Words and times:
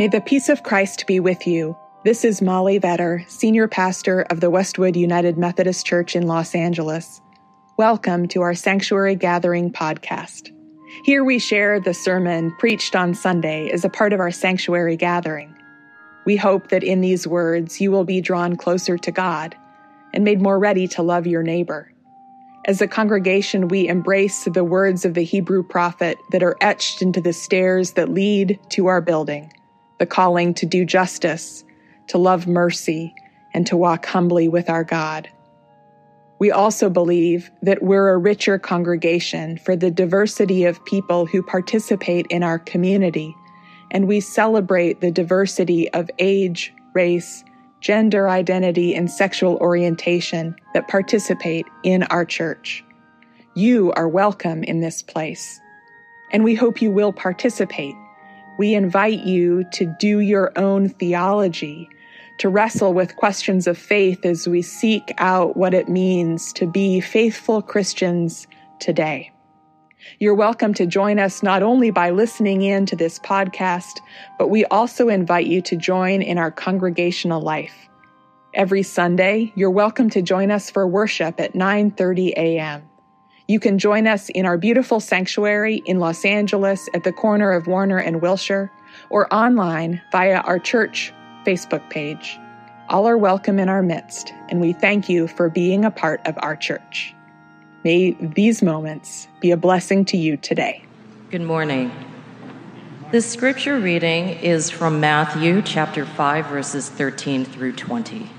May 0.00 0.08
the 0.08 0.22
peace 0.22 0.48
of 0.48 0.62
Christ 0.62 1.06
be 1.06 1.20
with 1.20 1.46
you. 1.46 1.76
This 2.06 2.24
is 2.24 2.40
Molly 2.40 2.80
Vetter, 2.80 3.28
Senior 3.28 3.68
Pastor 3.68 4.22
of 4.30 4.40
the 4.40 4.48
Westwood 4.48 4.96
United 4.96 5.36
Methodist 5.36 5.84
Church 5.84 6.16
in 6.16 6.26
Los 6.26 6.54
Angeles. 6.54 7.20
Welcome 7.76 8.26
to 8.28 8.40
our 8.40 8.54
Sanctuary 8.54 9.14
Gathering 9.14 9.70
podcast. 9.70 10.52
Here 11.04 11.22
we 11.22 11.38
share 11.38 11.80
the 11.80 11.92
sermon 11.92 12.56
preached 12.58 12.96
on 12.96 13.12
Sunday 13.12 13.68
as 13.70 13.84
a 13.84 13.90
part 13.90 14.14
of 14.14 14.20
our 14.20 14.30
Sanctuary 14.30 14.96
Gathering. 14.96 15.54
We 16.24 16.36
hope 16.36 16.70
that 16.70 16.82
in 16.82 17.02
these 17.02 17.26
words 17.26 17.78
you 17.78 17.90
will 17.90 18.04
be 18.04 18.22
drawn 18.22 18.56
closer 18.56 18.96
to 18.96 19.10
God 19.10 19.54
and 20.14 20.24
made 20.24 20.40
more 20.40 20.58
ready 20.58 20.88
to 20.88 21.02
love 21.02 21.26
your 21.26 21.42
neighbor. 21.42 21.92
As 22.64 22.80
a 22.80 22.88
congregation, 22.88 23.68
we 23.68 23.86
embrace 23.86 24.44
the 24.44 24.64
words 24.64 25.04
of 25.04 25.12
the 25.12 25.24
Hebrew 25.24 25.62
prophet 25.62 26.16
that 26.30 26.42
are 26.42 26.56
etched 26.62 27.02
into 27.02 27.20
the 27.20 27.34
stairs 27.34 27.92
that 27.92 28.08
lead 28.08 28.58
to 28.70 28.86
our 28.86 29.02
building 29.02 29.52
the 30.00 30.06
calling 30.06 30.54
to 30.54 30.66
do 30.66 30.84
justice, 30.84 31.62
to 32.08 32.18
love 32.18 32.48
mercy, 32.48 33.14
and 33.54 33.66
to 33.66 33.76
walk 33.76 34.06
humbly 34.06 34.48
with 34.48 34.70
our 34.70 34.82
God. 34.82 35.28
We 36.40 36.50
also 36.50 36.88
believe 36.88 37.50
that 37.60 37.82
we're 37.82 38.08
a 38.08 38.18
richer 38.18 38.58
congregation 38.58 39.58
for 39.58 39.76
the 39.76 39.90
diversity 39.90 40.64
of 40.64 40.82
people 40.86 41.26
who 41.26 41.42
participate 41.42 42.26
in 42.30 42.42
our 42.42 42.58
community, 42.58 43.36
and 43.90 44.08
we 44.08 44.20
celebrate 44.20 45.02
the 45.02 45.10
diversity 45.10 45.92
of 45.92 46.10
age, 46.18 46.72
race, 46.94 47.44
gender 47.80 48.26
identity, 48.26 48.94
and 48.94 49.10
sexual 49.10 49.56
orientation 49.56 50.56
that 50.72 50.88
participate 50.88 51.66
in 51.82 52.04
our 52.04 52.24
church. 52.24 52.82
You 53.54 53.92
are 53.92 54.08
welcome 54.08 54.64
in 54.64 54.80
this 54.80 55.02
place, 55.02 55.60
and 56.32 56.42
we 56.42 56.54
hope 56.54 56.80
you 56.80 56.90
will 56.90 57.12
participate 57.12 57.94
we 58.60 58.74
invite 58.74 59.20
you 59.20 59.64
to 59.72 59.86
do 59.98 60.20
your 60.20 60.52
own 60.54 60.86
theology, 60.86 61.88
to 62.36 62.50
wrestle 62.50 62.92
with 62.92 63.16
questions 63.16 63.66
of 63.66 63.78
faith 63.78 64.26
as 64.26 64.46
we 64.46 64.60
seek 64.60 65.14
out 65.16 65.56
what 65.56 65.72
it 65.72 65.88
means 65.88 66.52
to 66.52 66.66
be 66.66 67.00
faithful 67.00 67.62
Christians 67.62 68.46
today. 68.78 69.32
You're 70.18 70.34
welcome 70.34 70.74
to 70.74 70.84
join 70.84 71.18
us 71.18 71.42
not 71.42 71.62
only 71.62 71.90
by 71.90 72.10
listening 72.10 72.60
in 72.60 72.84
to 72.84 72.96
this 72.96 73.18
podcast, 73.20 74.00
but 74.38 74.50
we 74.50 74.66
also 74.66 75.08
invite 75.08 75.46
you 75.46 75.62
to 75.62 75.74
join 75.74 76.20
in 76.20 76.36
our 76.36 76.50
congregational 76.50 77.40
life. 77.40 77.88
Every 78.52 78.82
Sunday, 78.82 79.54
you're 79.56 79.70
welcome 79.70 80.10
to 80.10 80.20
join 80.20 80.50
us 80.50 80.68
for 80.68 80.86
worship 80.86 81.40
at 81.40 81.54
9:30 81.54 82.34
a.m. 82.36 82.89
You 83.50 83.58
can 83.58 83.80
join 83.80 84.06
us 84.06 84.28
in 84.28 84.46
our 84.46 84.56
beautiful 84.56 85.00
sanctuary 85.00 85.82
in 85.84 85.98
Los 85.98 86.24
Angeles 86.24 86.88
at 86.94 87.02
the 87.02 87.10
corner 87.12 87.50
of 87.50 87.66
Warner 87.66 87.98
and 87.98 88.22
Wilshire, 88.22 88.70
or 89.08 89.26
online 89.34 90.00
via 90.12 90.36
our 90.42 90.60
church 90.60 91.12
Facebook 91.44 91.90
page. 91.90 92.38
All 92.88 93.08
are 93.08 93.18
welcome 93.18 93.58
in 93.58 93.68
our 93.68 93.82
midst, 93.82 94.32
and 94.50 94.60
we 94.60 94.72
thank 94.72 95.08
you 95.08 95.26
for 95.26 95.48
being 95.48 95.84
a 95.84 95.90
part 95.90 96.20
of 96.28 96.36
our 96.38 96.54
church. 96.54 97.12
May 97.82 98.12
these 98.20 98.62
moments 98.62 99.26
be 99.40 99.50
a 99.50 99.56
blessing 99.56 100.04
to 100.04 100.16
you 100.16 100.36
today. 100.36 100.84
Good 101.32 101.42
morning. 101.42 101.90
The 103.10 103.20
scripture 103.20 103.80
reading 103.80 104.28
is 104.28 104.70
from 104.70 105.00
Matthew 105.00 105.60
chapter 105.62 106.06
5, 106.06 106.46
verses 106.46 106.88
13 106.88 107.44
through 107.44 107.72
20. 107.72 108.30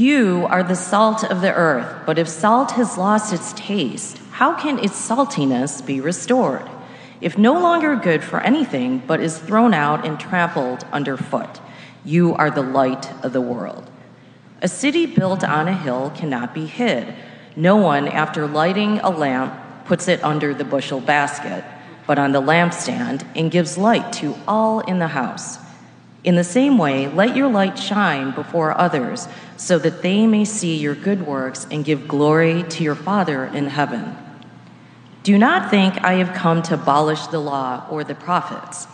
You 0.00 0.46
are 0.48 0.62
the 0.62 0.76
salt 0.76 1.24
of 1.24 1.42
the 1.42 1.52
earth, 1.52 2.06
but 2.06 2.18
if 2.18 2.26
salt 2.26 2.70
has 2.70 2.96
lost 2.96 3.34
its 3.34 3.52
taste, 3.52 4.16
how 4.30 4.54
can 4.54 4.78
its 4.78 4.94
saltiness 4.94 5.84
be 5.84 6.00
restored? 6.00 6.66
If 7.20 7.36
no 7.36 7.52
longer 7.52 7.96
good 7.96 8.24
for 8.24 8.40
anything, 8.40 9.02
but 9.06 9.20
is 9.20 9.36
thrown 9.36 9.74
out 9.74 10.06
and 10.06 10.18
trampled 10.18 10.86
underfoot, 10.90 11.60
you 12.02 12.34
are 12.36 12.50
the 12.50 12.62
light 12.62 13.12
of 13.22 13.34
the 13.34 13.42
world. 13.42 13.90
A 14.62 14.68
city 14.68 15.04
built 15.04 15.44
on 15.44 15.68
a 15.68 15.76
hill 15.76 16.10
cannot 16.16 16.54
be 16.54 16.64
hid. 16.64 17.14
No 17.54 17.76
one, 17.76 18.08
after 18.08 18.46
lighting 18.46 19.00
a 19.00 19.10
lamp, 19.10 19.52
puts 19.84 20.08
it 20.08 20.24
under 20.24 20.54
the 20.54 20.64
bushel 20.64 21.02
basket, 21.02 21.62
but 22.06 22.18
on 22.18 22.32
the 22.32 22.40
lampstand, 22.40 23.26
and 23.36 23.50
gives 23.50 23.76
light 23.76 24.14
to 24.14 24.34
all 24.48 24.80
in 24.80 24.98
the 24.98 25.08
house. 25.08 25.58
In 26.22 26.36
the 26.36 26.44
same 26.44 26.76
way, 26.76 27.08
let 27.08 27.34
your 27.34 27.48
light 27.48 27.78
shine 27.78 28.32
before 28.32 28.78
others, 28.78 29.26
so 29.56 29.78
that 29.78 30.02
they 30.02 30.26
may 30.26 30.44
see 30.44 30.76
your 30.76 30.94
good 30.94 31.26
works 31.26 31.66
and 31.70 31.84
give 31.84 32.06
glory 32.06 32.62
to 32.64 32.84
your 32.84 32.94
Father 32.94 33.46
in 33.46 33.68
heaven. 33.68 34.16
Do 35.22 35.38
not 35.38 35.70
think 35.70 36.02
I 36.02 36.14
have 36.14 36.34
come 36.34 36.62
to 36.64 36.74
abolish 36.74 37.26
the 37.28 37.40
law 37.40 37.86
or 37.90 38.04
the 38.04 38.14
prophets. 38.14 38.86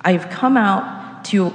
I 0.00 0.12
have 0.12 0.30
come 0.30 0.56
out 0.56 1.24
to 1.26 1.52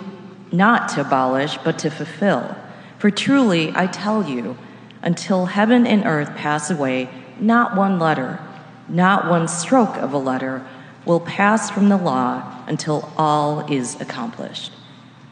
not 0.51 0.89
to 0.89 1.01
abolish, 1.01 1.57
but 1.63 1.77
to 1.79 1.89
fulfill. 1.89 2.55
For 2.97 3.11
truly, 3.11 3.71
I 3.75 3.87
tell 3.87 4.27
you, 4.27 4.57
until 5.01 5.45
heaven 5.45 5.85
and 5.87 6.05
earth 6.05 6.35
pass 6.35 6.69
away, 6.69 7.09
not 7.39 7.75
one 7.75 7.99
letter, 7.99 8.39
not 8.87 9.29
one 9.29 9.47
stroke 9.47 9.95
of 9.97 10.13
a 10.13 10.17
letter 10.17 10.65
will 11.05 11.19
pass 11.19 11.69
from 11.69 11.89
the 11.89 11.97
law 11.97 12.63
until 12.67 13.11
all 13.17 13.71
is 13.71 13.99
accomplished. 14.01 14.71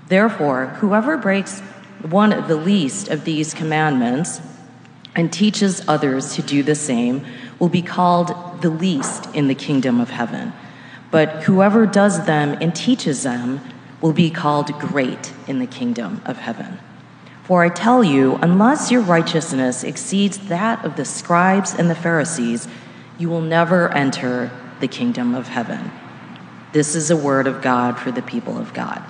Therefore, 0.07 0.68
whoever 0.79 1.18
breaks 1.18 1.59
one 2.01 2.31
of 2.31 2.47
the 2.47 2.56
least 2.56 3.09
of 3.09 3.25
these 3.25 3.53
commandments 3.53 4.41
and 5.16 5.34
teaches 5.34 5.88
others 5.88 6.35
to 6.35 6.41
do 6.41 6.63
the 6.63 6.75
same 6.75 7.25
will 7.59 7.69
be 7.69 7.81
called 7.81 8.62
the 8.62 8.69
least 8.69 9.28
in 9.35 9.47
the 9.47 9.56
kingdom 9.56 10.00
of 10.00 10.12
heaven. 10.12 10.53
But 11.09 11.44
whoever 11.44 11.85
does 11.85 12.25
them 12.25 12.57
and 12.62 12.75
teaches 12.75 13.23
them 13.23 13.62
will 14.00 14.13
be 14.13 14.29
called 14.29 14.67
great 14.79 15.34
in 15.47 15.59
the 15.59 15.66
kingdom 15.66 16.22
of 16.25 16.38
heaven. 16.38 16.79
For 17.44 17.63
I 17.63 17.69
tell 17.69 18.03
you, 18.03 18.35
unless 18.41 18.91
your 18.91 19.01
righteousness 19.01 19.84
exceeds 19.84 20.38
that 20.50 20.84
of 20.85 20.97
the 20.97 21.06
scribes 21.06 21.73
and 21.73 21.90
the 21.90 21.96
Pharisees, 21.96 22.67
you 23.17 23.29
will 23.29 23.41
never 23.41 23.90
enter 23.94 24.51
the 24.79 24.88
kingdom 24.88 25.34
of 25.34 25.47
heaven. 25.47 25.91
This 26.73 26.94
is 26.94 27.09
a 27.09 27.17
word 27.17 27.47
of 27.47 27.62
God 27.62 27.97
for 27.97 28.12
the 28.12 28.22
people 28.22 28.57
of 28.57 28.73
God. 28.73 29.01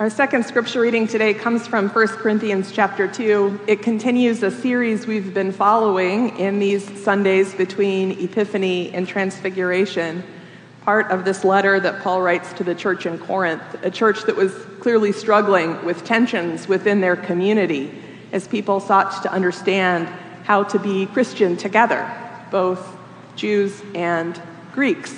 Our 0.00 0.10
second 0.10 0.46
scripture 0.46 0.80
reading 0.80 1.08
today 1.08 1.34
comes 1.34 1.66
from 1.66 1.88
1 1.88 2.06
Corinthians 2.06 2.70
chapter 2.70 3.08
2. 3.08 3.62
It 3.66 3.82
continues 3.82 4.44
a 4.44 4.50
series 4.52 5.08
we've 5.08 5.34
been 5.34 5.50
following 5.50 6.38
in 6.38 6.60
these 6.60 6.84
Sundays 7.02 7.52
between 7.52 8.12
Epiphany 8.12 8.94
and 8.94 9.08
Transfiguration, 9.08 10.22
part 10.82 11.10
of 11.10 11.24
this 11.24 11.42
letter 11.42 11.80
that 11.80 12.00
Paul 12.04 12.22
writes 12.22 12.52
to 12.52 12.62
the 12.62 12.76
church 12.76 13.06
in 13.06 13.18
Corinth, 13.18 13.60
a 13.82 13.90
church 13.90 14.22
that 14.26 14.36
was 14.36 14.54
clearly 14.78 15.10
struggling 15.10 15.84
with 15.84 16.04
tensions 16.04 16.68
within 16.68 17.00
their 17.00 17.16
community 17.16 17.90
as 18.30 18.46
people 18.46 18.78
sought 18.78 19.24
to 19.24 19.32
understand 19.32 20.06
how 20.44 20.62
to 20.62 20.78
be 20.78 21.06
Christian 21.06 21.56
together, 21.56 22.08
both 22.52 22.96
Jews 23.34 23.82
and 23.96 24.40
Greeks, 24.70 25.12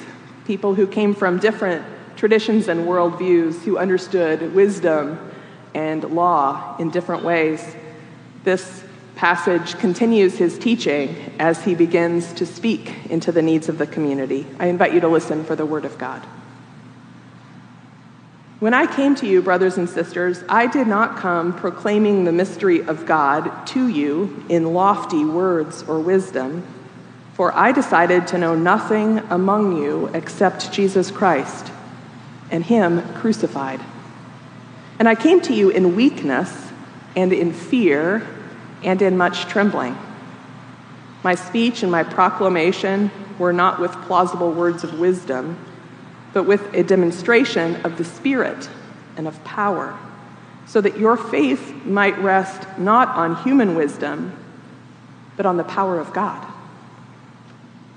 people 0.46 0.74
who 0.74 0.86
came 0.86 1.14
from 1.14 1.38
different 1.38 1.84
traditions 2.20 2.68
and 2.68 2.86
worldviews 2.86 3.62
who 3.62 3.78
understood 3.78 4.54
wisdom 4.54 5.18
and 5.74 6.04
law 6.04 6.76
in 6.76 6.90
different 6.90 7.24
ways. 7.24 7.64
This 8.44 8.84
passage 9.16 9.78
continues 9.78 10.36
his 10.36 10.58
teaching 10.58 11.16
as 11.38 11.64
he 11.64 11.74
begins 11.74 12.34
to 12.34 12.44
speak 12.44 13.06
into 13.06 13.32
the 13.32 13.40
needs 13.40 13.70
of 13.70 13.78
the 13.78 13.86
community. 13.86 14.46
I 14.58 14.66
invite 14.66 14.92
you 14.92 15.00
to 15.00 15.08
listen 15.08 15.44
for 15.44 15.56
the 15.56 15.64
word 15.64 15.86
of 15.86 15.96
God. 15.96 16.20
When 18.58 18.74
I 18.74 18.84
came 18.84 19.14
to 19.14 19.26
you, 19.26 19.40
brothers 19.40 19.78
and 19.78 19.88
sisters, 19.88 20.44
I 20.46 20.66
did 20.66 20.88
not 20.88 21.16
come 21.16 21.54
proclaiming 21.54 22.24
the 22.24 22.32
mystery 22.32 22.82
of 22.82 23.06
God 23.06 23.66
to 23.68 23.88
you 23.88 24.44
in 24.50 24.74
lofty 24.74 25.24
words 25.24 25.84
or 25.84 25.98
wisdom, 25.98 26.66
for 27.32 27.50
I 27.56 27.72
decided 27.72 28.26
to 28.26 28.36
know 28.36 28.54
nothing 28.54 29.20
among 29.30 29.78
you 29.78 30.08
except 30.08 30.70
Jesus 30.70 31.10
Christ 31.10 31.72
and 32.50 32.64
him 32.64 33.02
crucified. 33.14 33.80
And 34.98 35.08
I 35.08 35.14
came 35.14 35.40
to 35.42 35.54
you 35.54 35.70
in 35.70 35.96
weakness 35.96 36.70
and 37.16 37.32
in 37.32 37.52
fear 37.52 38.26
and 38.82 39.00
in 39.00 39.16
much 39.16 39.46
trembling. 39.46 39.96
My 41.22 41.34
speech 41.34 41.82
and 41.82 41.90
my 41.90 42.02
proclamation 42.02 43.10
were 43.38 43.52
not 43.52 43.80
with 43.80 43.92
plausible 44.02 44.52
words 44.52 44.84
of 44.84 44.98
wisdom, 44.98 45.58
but 46.32 46.44
with 46.44 46.74
a 46.74 46.82
demonstration 46.82 47.76
of 47.76 47.98
the 47.98 48.04
Spirit 48.04 48.68
and 49.16 49.26
of 49.26 49.42
power, 49.44 49.98
so 50.66 50.80
that 50.80 50.98
your 50.98 51.16
faith 51.16 51.84
might 51.84 52.16
rest 52.18 52.66
not 52.78 53.08
on 53.08 53.36
human 53.42 53.74
wisdom, 53.74 54.36
but 55.36 55.46
on 55.46 55.56
the 55.56 55.64
power 55.64 55.98
of 55.98 56.12
God. 56.12 56.46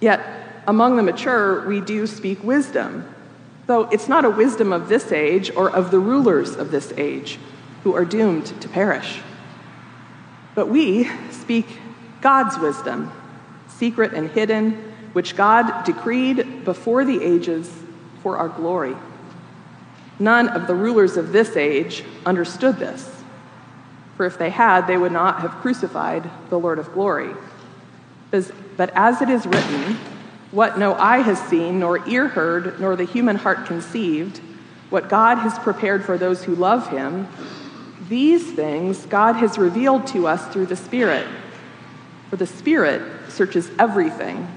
Yet, 0.02 0.22
among 0.68 0.96
the 0.96 1.04
mature, 1.04 1.68
we 1.68 1.82
do 1.82 2.08
speak 2.08 2.44
wisdom 2.44 3.13
Though 3.66 3.84
it's 3.90 4.10
not 4.10 4.26
a 4.26 4.30
wisdom 4.30 4.74
of 4.74 4.90
this 4.90 5.12
age 5.12 5.52
or 5.56 5.70
of 5.70 5.90
the 5.92 6.00
rulers 6.00 6.56
of 6.56 6.72
this 6.72 6.92
age 6.98 7.40
who 7.84 7.96
are 7.96 8.06
doomed 8.06 8.48
to 8.62 8.70
perish. 8.70 9.22
But 10.56 10.68
we 10.68 11.10
speak 11.32 11.66
God's 12.22 12.58
wisdom, 12.58 13.12
secret 13.68 14.14
and 14.14 14.30
hidden, 14.30 14.94
which 15.14 15.36
God 15.36 15.84
decreed 15.84 16.66
before 16.66 17.06
the 17.06 17.24
ages 17.24 17.72
for 18.22 18.38
our 18.38 18.50
glory. 18.50 18.96
None 20.20 20.48
of 20.50 20.68
the 20.68 20.76
rulers 20.76 21.18
of 21.18 21.32
this 21.32 21.56
age 21.56 22.04
understood 22.26 22.78
this, 22.78 23.10
for 24.16 24.26
if 24.26 24.38
they 24.38 24.50
had, 24.50 24.88
they 24.88 24.98
would 24.98 25.12
not 25.12 25.42
have 25.42 25.52
crucified 25.62 26.30
the 26.50 26.60
Lord 26.60 26.80
of 26.80 26.94
glory. 26.94 27.34
But 28.32 28.92
as 28.96 29.22
it 29.22 29.30
is 29.30 29.46
written, 29.46 29.98
what 30.54 30.78
no 30.78 30.94
eye 30.94 31.18
has 31.18 31.42
seen, 31.50 31.80
nor 31.80 32.08
ear 32.08 32.28
heard, 32.28 32.80
nor 32.80 32.96
the 32.96 33.06
human 33.06 33.38
heart 33.38 33.66
conceived, 33.66 34.38
what 34.92 35.10
God 35.10 35.40
has 35.40 35.58
prepared 35.58 36.06
for 36.06 36.16
those 36.16 36.44
who 36.44 36.54
love 36.54 36.90
him, 36.90 37.28
these 38.08 38.54
things 38.54 39.08
God 39.08 39.34
has 39.38 39.58
revealed 39.58 40.06
to 40.08 40.28
us 40.28 40.48
through 40.54 40.68
the 40.68 40.76
Spirit. 40.76 41.28
For 42.30 42.36
the 42.36 42.46
Spirit 42.46 43.02
searches 43.30 43.72
everything, 43.80 44.48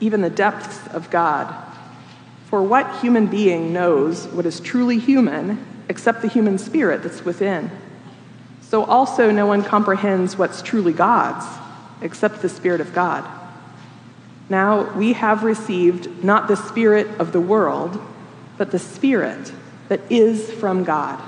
even 0.00 0.20
the 0.20 0.28
depths 0.28 0.86
of 0.88 1.08
God. 1.08 1.54
For 2.50 2.62
what 2.62 3.00
human 3.00 3.26
being 3.26 3.72
knows 3.72 4.26
what 4.28 4.44
is 4.44 4.60
truly 4.60 4.98
human 4.98 5.64
except 5.88 6.20
the 6.20 6.28
human 6.28 6.58
spirit 6.58 7.02
that's 7.02 7.24
within? 7.24 7.70
So 8.60 8.84
also 8.84 9.30
no 9.30 9.46
one 9.46 9.64
comprehends 9.64 10.36
what's 10.36 10.60
truly 10.60 10.92
God's 10.92 11.46
except 12.02 12.42
the 12.42 12.50
Spirit 12.50 12.82
of 12.82 12.92
God. 12.92 13.37
Now 14.48 14.94
we 14.94 15.12
have 15.12 15.42
received 15.42 16.24
not 16.24 16.48
the 16.48 16.56
Spirit 16.56 17.06
of 17.20 17.32
the 17.32 17.40
world, 17.40 18.00
but 18.56 18.70
the 18.70 18.78
Spirit 18.78 19.52
that 19.88 20.00
is 20.10 20.50
from 20.50 20.84
God, 20.84 21.22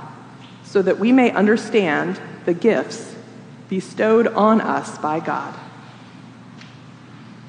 so 0.64 0.82
that 0.82 0.98
we 0.98 1.12
may 1.12 1.30
understand 1.30 2.20
the 2.44 2.54
gifts 2.54 3.14
bestowed 3.68 4.26
on 4.28 4.60
us 4.60 4.98
by 4.98 5.20
God. 5.20 5.54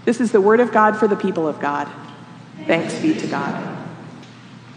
This 0.03 0.19
is 0.19 0.31
the 0.31 0.41
word 0.41 0.59
of 0.59 0.71
God 0.71 0.97
for 0.97 1.07
the 1.07 1.15
people 1.15 1.47
of 1.47 1.59
God. 1.59 1.89
Thanks 2.65 2.99
be 2.99 3.13
to 3.13 3.27
God. 3.27 3.77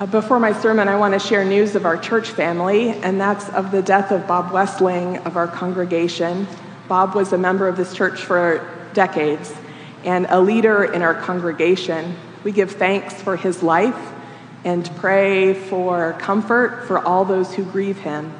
Uh, 0.00 0.06
before 0.06 0.40
my 0.40 0.52
sermon, 0.52 0.88
I 0.88 0.96
want 0.96 1.14
to 1.14 1.20
share 1.20 1.44
news 1.44 1.76
of 1.76 1.86
our 1.86 1.96
church 1.96 2.30
family, 2.30 2.90
and 2.90 3.20
that's 3.20 3.48
of 3.50 3.70
the 3.70 3.82
death 3.82 4.10
of 4.10 4.26
Bob 4.26 4.52
Westling 4.52 5.18
of 5.18 5.36
our 5.36 5.46
congregation. 5.46 6.46
Bob 6.88 7.14
was 7.14 7.32
a 7.32 7.38
member 7.38 7.68
of 7.68 7.76
this 7.76 7.94
church 7.94 8.22
for 8.22 8.68
decades 8.92 9.54
and 10.04 10.26
a 10.28 10.40
leader 10.40 10.84
in 10.84 11.02
our 11.02 11.14
congregation. 11.14 12.16
We 12.44 12.52
give 12.52 12.72
thanks 12.72 13.14
for 13.14 13.36
his 13.36 13.62
life 13.62 14.12
and 14.64 14.88
pray 14.96 15.54
for 15.54 16.14
comfort 16.14 16.84
for 16.86 16.98
all 16.98 17.24
those 17.24 17.54
who 17.54 17.64
grieve 17.64 17.98
him. 17.98 18.32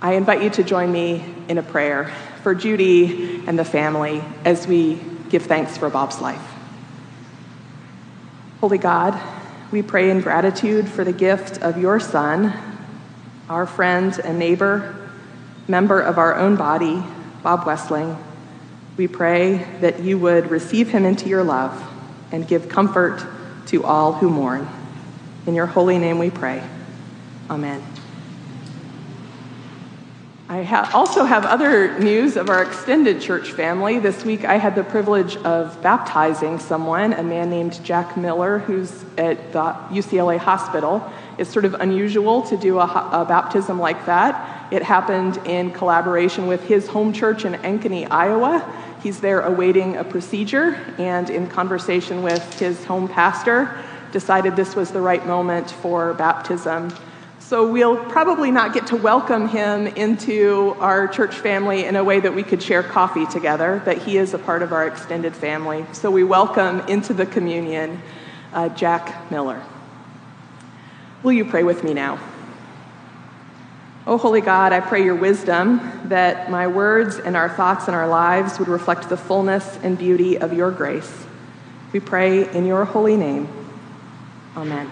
I 0.00 0.14
invite 0.14 0.42
you 0.42 0.50
to 0.50 0.62
join 0.62 0.90
me 0.90 1.24
in 1.48 1.58
a 1.58 1.62
prayer 1.62 2.12
for 2.42 2.54
Judy 2.54 3.44
and 3.46 3.58
the 3.58 3.64
family 3.64 4.22
as 4.44 4.66
we 4.66 5.00
give 5.28 5.42
thanks 5.44 5.76
for 5.76 5.90
Bob's 5.90 6.20
life. 6.20 6.42
Holy 8.60 8.78
God, 8.78 9.20
we 9.70 9.82
pray 9.82 10.10
in 10.10 10.20
gratitude 10.20 10.88
for 10.88 11.04
the 11.04 11.12
gift 11.12 11.62
of 11.62 11.78
your 11.78 12.00
Son, 12.00 12.52
our 13.48 13.66
friend 13.66 14.18
and 14.24 14.38
neighbor, 14.38 14.96
member 15.68 16.00
of 16.00 16.18
our 16.18 16.34
own 16.34 16.56
body, 16.56 17.02
Bob 17.42 17.66
Westling. 17.66 18.16
We 19.00 19.08
pray 19.08 19.66
that 19.80 20.00
you 20.00 20.18
would 20.18 20.50
receive 20.50 20.90
him 20.90 21.06
into 21.06 21.26
your 21.26 21.42
love 21.42 21.72
and 22.32 22.46
give 22.46 22.68
comfort 22.68 23.26
to 23.68 23.82
all 23.82 24.12
who 24.12 24.28
mourn. 24.28 24.68
In 25.46 25.54
your 25.54 25.64
holy 25.64 25.96
name 25.96 26.18
we 26.18 26.28
pray. 26.28 26.62
Amen. 27.48 27.82
I 30.50 30.64
ha- 30.64 30.90
also 30.92 31.24
have 31.24 31.46
other 31.46 31.98
news 31.98 32.36
of 32.36 32.50
our 32.50 32.62
extended 32.62 33.22
church 33.22 33.52
family. 33.52 33.98
This 34.00 34.22
week 34.22 34.44
I 34.44 34.56
had 34.58 34.74
the 34.74 34.84
privilege 34.84 35.36
of 35.36 35.80
baptizing 35.80 36.58
someone, 36.58 37.14
a 37.14 37.22
man 37.22 37.48
named 37.48 37.82
Jack 37.82 38.18
Miller, 38.18 38.58
who's 38.58 39.04
at 39.16 39.52
the 39.52 39.62
UCLA 39.92 40.36
hospital. 40.36 41.10
It's 41.38 41.50
sort 41.50 41.64
of 41.64 41.72
unusual 41.74 42.42
to 42.42 42.56
do 42.58 42.78
a, 42.78 42.84
a 42.84 43.24
baptism 43.26 43.78
like 43.78 44.04
that. 44.04 44.70
It 44.70 44.82
happened 44.82 45.38
in 45.46 45.70
collaboration 45.70 46.46
with 46.46 46.64
his 46.64 46.86
home 46.86 47.12
church 47.12 47.44
in 47.44 47.54
Ankeny, 47.54 48.06
Iowa. 48.10 48.88
He's 49.02 49.20
there 49.20 49.40
awaiting 49.40 49.96
a 49.96 50.04
procedure, 50.04 50.78
and 50.98 51.30
in 51.30 51.48
conversation 51.48 52.22
with 52.22 52.58
his 52.58 52.84
home 52.84 53.08
pastor, 53.08 53.82
decided 54.12 54.56
this 54.56 54.76
was 54.76 54.90
the 54.90 55.00
right 55.00 55.26
moment 55.26 55.70
for 55.70 56.12
baptism. 56.14 56.92
So 57.38 57.66
we'll 57.72 57.96
probably 57.96 58.50
not 58.50 58.74
get 58.74 58.88
to 58.88 58.96
welcome 58.96 59.48
him 59.48 59.86
into 59.86 60.76
our 60.78 61.08
church 61.08 61.34
family 61.34 61.86
in 61.86 61.96
a 61.96 62.04
way 62.04 62.20
that 62.20 62.34
we 62.34 62.42
could 62.42 62.62
share 62.62 62.82
coffee 62.82 63.24
together, 63.26 63.80
but 63.84 63.98
he 63.98 64.18
is 64.18 64.34
a 64.34 64.38
part 64.38 64.62
of 64.62 64.72
our 64.72 64.86
extended 64.86 65.34
family. 65.34 65.86
So 65.92 66.10
we 66.10 66.22
welcome 66.22 66.80
into 66.80 67.14
the 67.14 67.24
communion 67.24 68.02
uh, 68.52 68.68
Jack 68.68 69.30
Miller. 69.30 69.62
Will 71.22 71.32
you 71.32 71.44
pray 71.44 71.62
with 71.62 71.82
me 71.84 71.94
now? 71.94 72.18
Oh, 74.10 74.18
holy 74.18 74.40
God, 74.40 74.72
I 74.72 74.80
pray 74.80 75.04
your 75.04 75.14
wisdom 75.14 75.80
that 76.06 76.50
my 76.50 76.66
words 76.66 77.20
and 77.20 77.36
our 77.36 77.48
thoughts 77.48 77.86
and 77.86 77.94
our 77.94 78.08
lives 78.08 78.58
would 78.58 78.66
reflect 78.66 79.08
the 79.08 79.16
fullness 79.16 79.78
and 79.84 79.96
beauty 79.96 80.36
of 80.36 80.52
your 80.52 80.72
grace. 80.72 81.24
We 81.92 82.00
pray 82.00 82.52
in 82.52 82.66
your 82.66 82.84
holy 82.84 83.16
name. 83.16 83.48
Amen. 84.56 84.90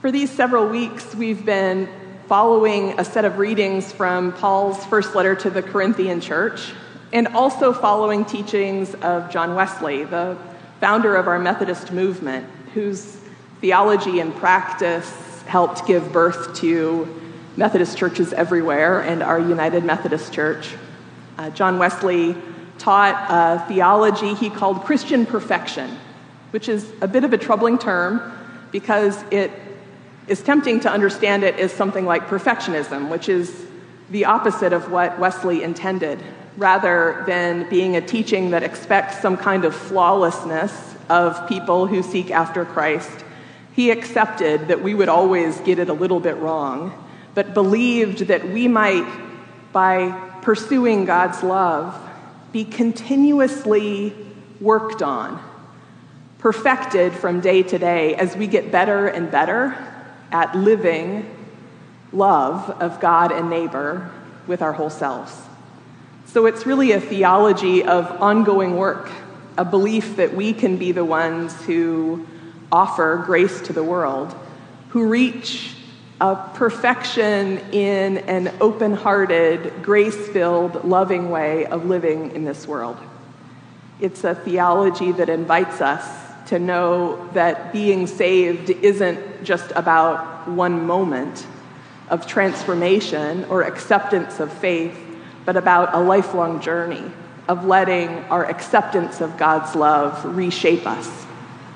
For 0.00 0.10
these 0.10 0.28
several 0.28 0.66
weeks, 0.66 1.14
we've 1.14 1.46
been 1.46 1.88
following 2.26 2.98
a 2.98 3.04
set 3.04 3.24
of 3.24 3.38
readings 3.38 3.92
from 3.92 4.32
Paul's 4.32 4.84
first 4.86 5.14
letter 5.14 5.36
to 5.36 5.50
the 5.50 5.62
Corinthian 5.62 6.20
church, 6.20 6.72
and 7.12 7.28
also 7.28 7.72
following 7.72 8.24
teachings 8.24 8.92
of 8.94 9.30
John 9.30 9.54
Wesley, 9.54 10.02
the 10.02 10.36
founder 10.80 11.14
of 11.14 11.28
our 11.28 11.38
Methodist 11.38 11.92
movement, 11.92 12.44
whose 12.74 13.18
theology 13.60 14.18
and 14.18 14.34
practice 14.34 15.25
helped 15.46 15.86
give 15.86 16.12
birth 16.12 16.54
to 16.56 17.22
Methodist 17.56 17.96
churches 17.96 18.32
everywhere 18.32 19.00
and 19.00 19.22
our 19.22 19.38
United 19.38 19.84
Methodist 19.84 20.32
Church. 20.32 20.74
Uh, 21.38 21.50
John 21.50 21.78
Wesley 21.78 22.36
taught 22.78 23.26
a 23.30 23.66
theology 23.66 24.34
he 24.34 24.50
called 24.50 24.82
Christian 24.84 25.24
perfection, 25.24 25.96
which 26.50 26.68
is 26.68 26.90
a 27.00 27.08
bit 27.08 27.24
of 27.24 27.32
a 27.32 27.38
troubling 27.38 27.78
term 27.78 28.32
because 28.72 29.22
it 29.30 29.50
is 30.28 30.42
tempting 30.42 30.80
to 30.80 30.90
understand 30.90 31.44
it 31.44 31.58
as 31.58 31.72
something 31.72 32.04
like 32.04 32.26
perfectionism, 32.26 33.08
which 33.08 33.28
is 33.28 33.66
the 34.10 34.24
opposite 34.24 34.72
of 34.72 34.90
what 34.90 35.18
Wesley 35.18 35.62
intended, 35.62 36.22
rather 36.56 37.24
than 37.26 37.68
being 37.68 37.96
a 37.96 38.00
teaching 38.00 38.50
that 38.50 38.62
expects 38.62 39.20
some 39.20 39.36
kind 39.36 39.64
of 39.64 39.74
flawlessness 39.74 40.94
of 41.08 41.48
people 41.48 41.86
who 41.86 42.02
seek 42.02 42.30
after 42.30 42.64
Christ. 42.64 43.24
He 43.76 43.90
accepted 43.90 44.68
that 44.68 44.82
we 44.82 44.94
would 44.94 45.10
always 45.10 45.60
get 45.60 45.78
it 45.78 45.90
a 45.90 45.92
little 45.92 46.18
bit 46.18 46.38
wrong, 46.38 46.94
but 47.34 47.52
believed 47.52 48.20
that 48.28 48.48
we 48.48 48.68
might, 48.68 49.06
by 49.70 50.12
pursuing 50.40 51.04
God's 51.04 51.42
love, 51.42 51.94
be 52.52 52.64
continuously 52.64 54.14
worked 54.62 55.02
on, 55.02 55.42
perfected 56.38 57.12
from 57.12 57.42
day 57.42 57.62
to 57.64 57.78
day 57.78 58.14
as 58.14 58.34
we 58.34 58.46
get 58.46 58.72
better 58.72 59.08
and 59.08 59.30
better 59.30 59.76
at 60.32 60.54
living 60.56 61.30
love 62.14 62.70
of 62.80 62.98
God 62.98 63.30
and 63.30 63.50
neighbor 63.50 64.10
with 64.46 64.62
our 64.62 64.72
whole 64.72 64.88
selves. 64.88 65.34
So 66.24 66.46
it's 66.46 66.64
really 66.64 66.92
a 66.92 67.00
theology 67.00 67.84
of 67.84 68.10
ongoing 68.22 68.76
work, 68.76 69.10
a 69.58 69.66
belief 69.66 70.16
that 70.16 70.34
we 70.34 70.54
can 70.54 70.78
be 70.78 70.92
the 70.92 71.04
ones 71.04 71.54
who 71.64 72.26
offer 72.70 73.22
grace 73.24 73.60
to 73.62 73.72
the 73.72 73.82
world, 73.82 74.34
who 74.90 75.06
reach 75.08 75.74
a 76.20 76.34
perfection 76.54 77.58
in 77.72 78.18
an 78.18 78.54
open 78.60 78.92
hearted, 78.94 79.82
grace 79.82 80.28
filled, 80.28 80.84
loving 80.84 81.30
way 81.30 81.66
of 81.66 81.84
living 81.84 82.32
in 82.32 82.44
this 82.44 82.66
world. 82.66 82.96
It's 84.00 84.24
a 84.24 84.34
theology 84.34 85.12
that 85.12 85.28
invites 85.28 85.80
us 85.80 86.06
to 86.48 86.58
know 86.58 87.28
that 87.32 87.72
being 87.72 88.06
saved 88.06 88.70
isn't 88.70 89.44
just 89.44 89.72
about 89.72 90.48
one 90.48 90.86
moment 90.86 91.46
of 92.08 92.26
transformation 92.26 93.44
or 93.46 93.62
acceptance 93.62 94.38
of 94.40 94.52
faith, 94.52 94.96
but 95.44 95.56
about 95.56 95.94
a 95.94 95.98
lifelong 95.98 96.60
journey 96.60 97.02
of 97.48 97.64
letting 97.64 98.08
our 98.30 98.44
acceptance 98.48 99.20
of 99.20 99.36
God's 99.36 99.74
love 99.74 100.24
reshape 100.36 100.86
us, 100.86 101.26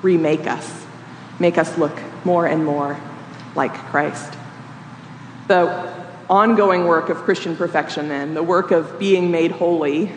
remake 0.02 0.46
us, 0.46 0.79
make 1.40 1.58
us 1.58 1.76
look 1.76 1.98
more 2.24 2.46
and 2.46 2.64
more 2.64 3.00
like 3.56 3.74
Christ. 3.74 4.32
The 5.48 5.92
ongoing 6.28 6.84
work 6.84 7.08
of 7.08 7.16
Christian 7.18 7.56
perfection, 7.56 8.08
then, 8.08 8.34
the 8.34 8.42
work 8.42 8.70
of 8.70 9.00
being 9.00 9.32
made 9.32 9.50
holy, 9.50 10.12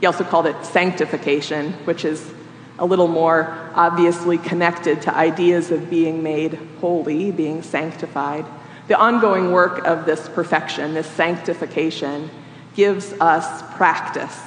he 0.00 0.06
also 0.06 0.24
called 0.24 0.46
it 0.46 0.64
sanctification, 0.64 1.74
which 1.84 2.04
is 2.04 2.32
a 2.78 2.84
little 2.84 3.06
more 3.06 3.56
obviously 3.74 4.36
connected 4.36 5.02
to 5.02 5.14
ideas 5.14 5.70
of 5.70 5.88
being 5.88 6.22
made 6.22 6.58
holy, 6.80 7.30
being 7.30 7.62
sanctified. 7.62 8.44
The 8.88 8.98
ongoing 8.98 9.52
work 9.52 9.86
of 9.86 10.06
this 10.06 10.28
perfection, 10.28 10.94
this 10.94 11.06
sanctification, 11.06 12.30
gives 12.74 13.12
us 13.14 13.62
practice 13.76 14.38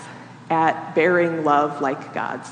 at 0.50 0.94
bearing 0.94 1.44
love 1.46 1.82
like 1.82 2.14
God's. 2.14 2.50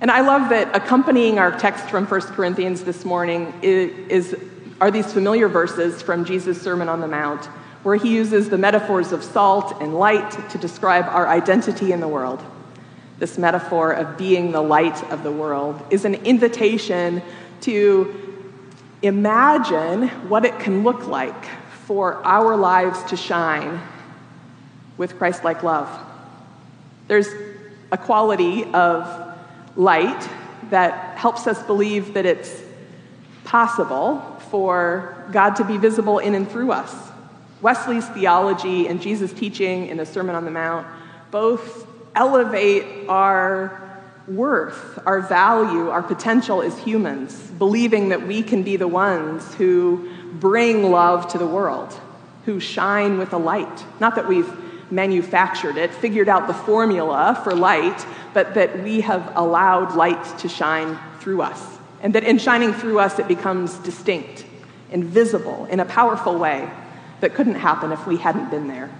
And 0.00 0.10
I 0.10 0.20
love 0.20 0.50
that 0.50 0.76
accompanying 0.76 1.38
our 1.38 1.58
text 1.58 1.88
from 1.88 2.06
1 2.06 2.20
Corinthians 2.20 2.84
this 2.84 3.04
morning 3.04 3.52
is, 3.62 4.32
is, 4.32 4.40
are 4.78 4.90
these 4.90 5.10
familiar 5.10 5.48
verses 5.48 6.02
from 6.02 6.24
Jesus' 6.24 6.60
Sermon 6.60 6.88
on 6.88 7.00
the 7.00 7.08
Mount, 7.08 7.46
where 7.82 7.96
he 7.96 8.14
uses 8.14 8.50
the 8.50 8.58
metaphors 8.58 9.12
of 9.12 9.24
salt 9.24 9.80
and 9.80 9.94
light 9.94 10.30
to 10.50 10.58
describe 10.58 11.06
our 11.06 11.26
identity 11.26 11.92
in 11.92 12.00
the 12.00 12.08
world. 12.08 12.44
This 13.18 13.38
metaphor 13.38 13.92
of 13.92 14.18
being 14.18 14.52
the 14.52 14.60
light 14.60 15.02
of 15.10 15.22
the 15.22 15.32
world 15.32 15.82
is 15.90 16.04
an 16.04 16.16
invitation 16.16 17.22
to 17.62 18.44
imagine 19.00 20.08
what 20.28 20.44
it 20.44 20.58
can 20.58 20.82
look 20.82 21.06
like 21.06 21.46
for 21.86 22.22
our 22.26 22.54
lives 22.54 23.02
to 23.04 23.16
shine 23.16 23.80
with 24.98 25.16
Christ 25.16 25.42
like 25.42 25.62
love. 25.62 25.88
There's 27.08 27.28
a 27.90 27.96
quality 27.96 28.64
of 28.64 29.25
light 29.76 30.28
that 30.70 31.16
helps 31.16 31.46
us 31.46 31.62
believe 31.62 32.14
that 32.14 32.26
it's 32.26 32.62
possible 33.44 34.20
for 34.50 35.26
God 35.32 35.56
to 35.56 35.64
be 35.64 35.76
visible 35.76 36.18
in 36.18 36.34
and 36.34 36.50
through 36.50 36.72
us. 36.72 36.94
Wesley's 37.62 38.06
theology 38.08 38.86
and 38.88 39.00
Jesus' 39.00 39.32
teaching 39.32 39.86
in 39.88 39.96
the 39.96 40.06
Sermon 40.06 40.34
on 40.34 40.44
the 40.44 40.50
Mount 40.50 40.86
both 41.30 41.86
elevate 42.14 43.08
our 43.08 43.82
worth, 44.28 44.98
our 45.06 45.20
value, 45.20 45.88
our 45.88 46.02
potential 46.02 46.62
as 46.62 46.78
humans, 46.78 47.34
believing 47.58 48.08
that 48.08 48.26
we 48.26 48.42
can 48.42 48.62
be 48.62 48.76
the 48.76 48.88
ones 48.88 49.54
who 49.54 50.10
bring 50.34 50.90
love 50.90 51.28
to 51.28 51.38
the 51.38 51.46
world, 51.46 51.98
who 52.44 52.58
shine 52.58 53.18
with 53.18 53.32
a 53.32 53.38
light. 53.38 53.84
Not 54.00 54.16
that 54.16 54.26
we've 54.26 54.50
manufactured 54.90 55.76
it, 55.76 55.92
figured 55.92 56.28
out 56.28 56.46
the 56.46 56.54
formula 56.54 57.40
for 57.42 57.54
light, 57.54 58.06
but 58.34 58.54
that 58.54 58.82
we 58.82 59.00
have 59.00 59.32
allowed 59.34 59.96
light 59.96 60.38
to 60.38 60.48
shine 60.48 60.98
through 61.20 61.42
us. 61.42 61.78
And 62.02 62.14
that 62.14 62.24
in 62.24 62.38
shining 62.38 62.72
through 62.72 63.00
us, 63.00 63.18
it 63.18 63.26
becomes 63.26 63.74
distinct 63.78 64.44
and 64.92 65.04
visible 65.04 65.66
in 65.66 65.80
a 65.80 65.84
powerful 65.84 66.38
way 66.38 66.70
that 67.20 67.34
couldn't 67.34 67.56
happen 67.56 67.92
if 67.92 68.06
we 68.06 68.16
hadn't 68.16 68.50
been 68.50 68.68
there. 68.68 68.90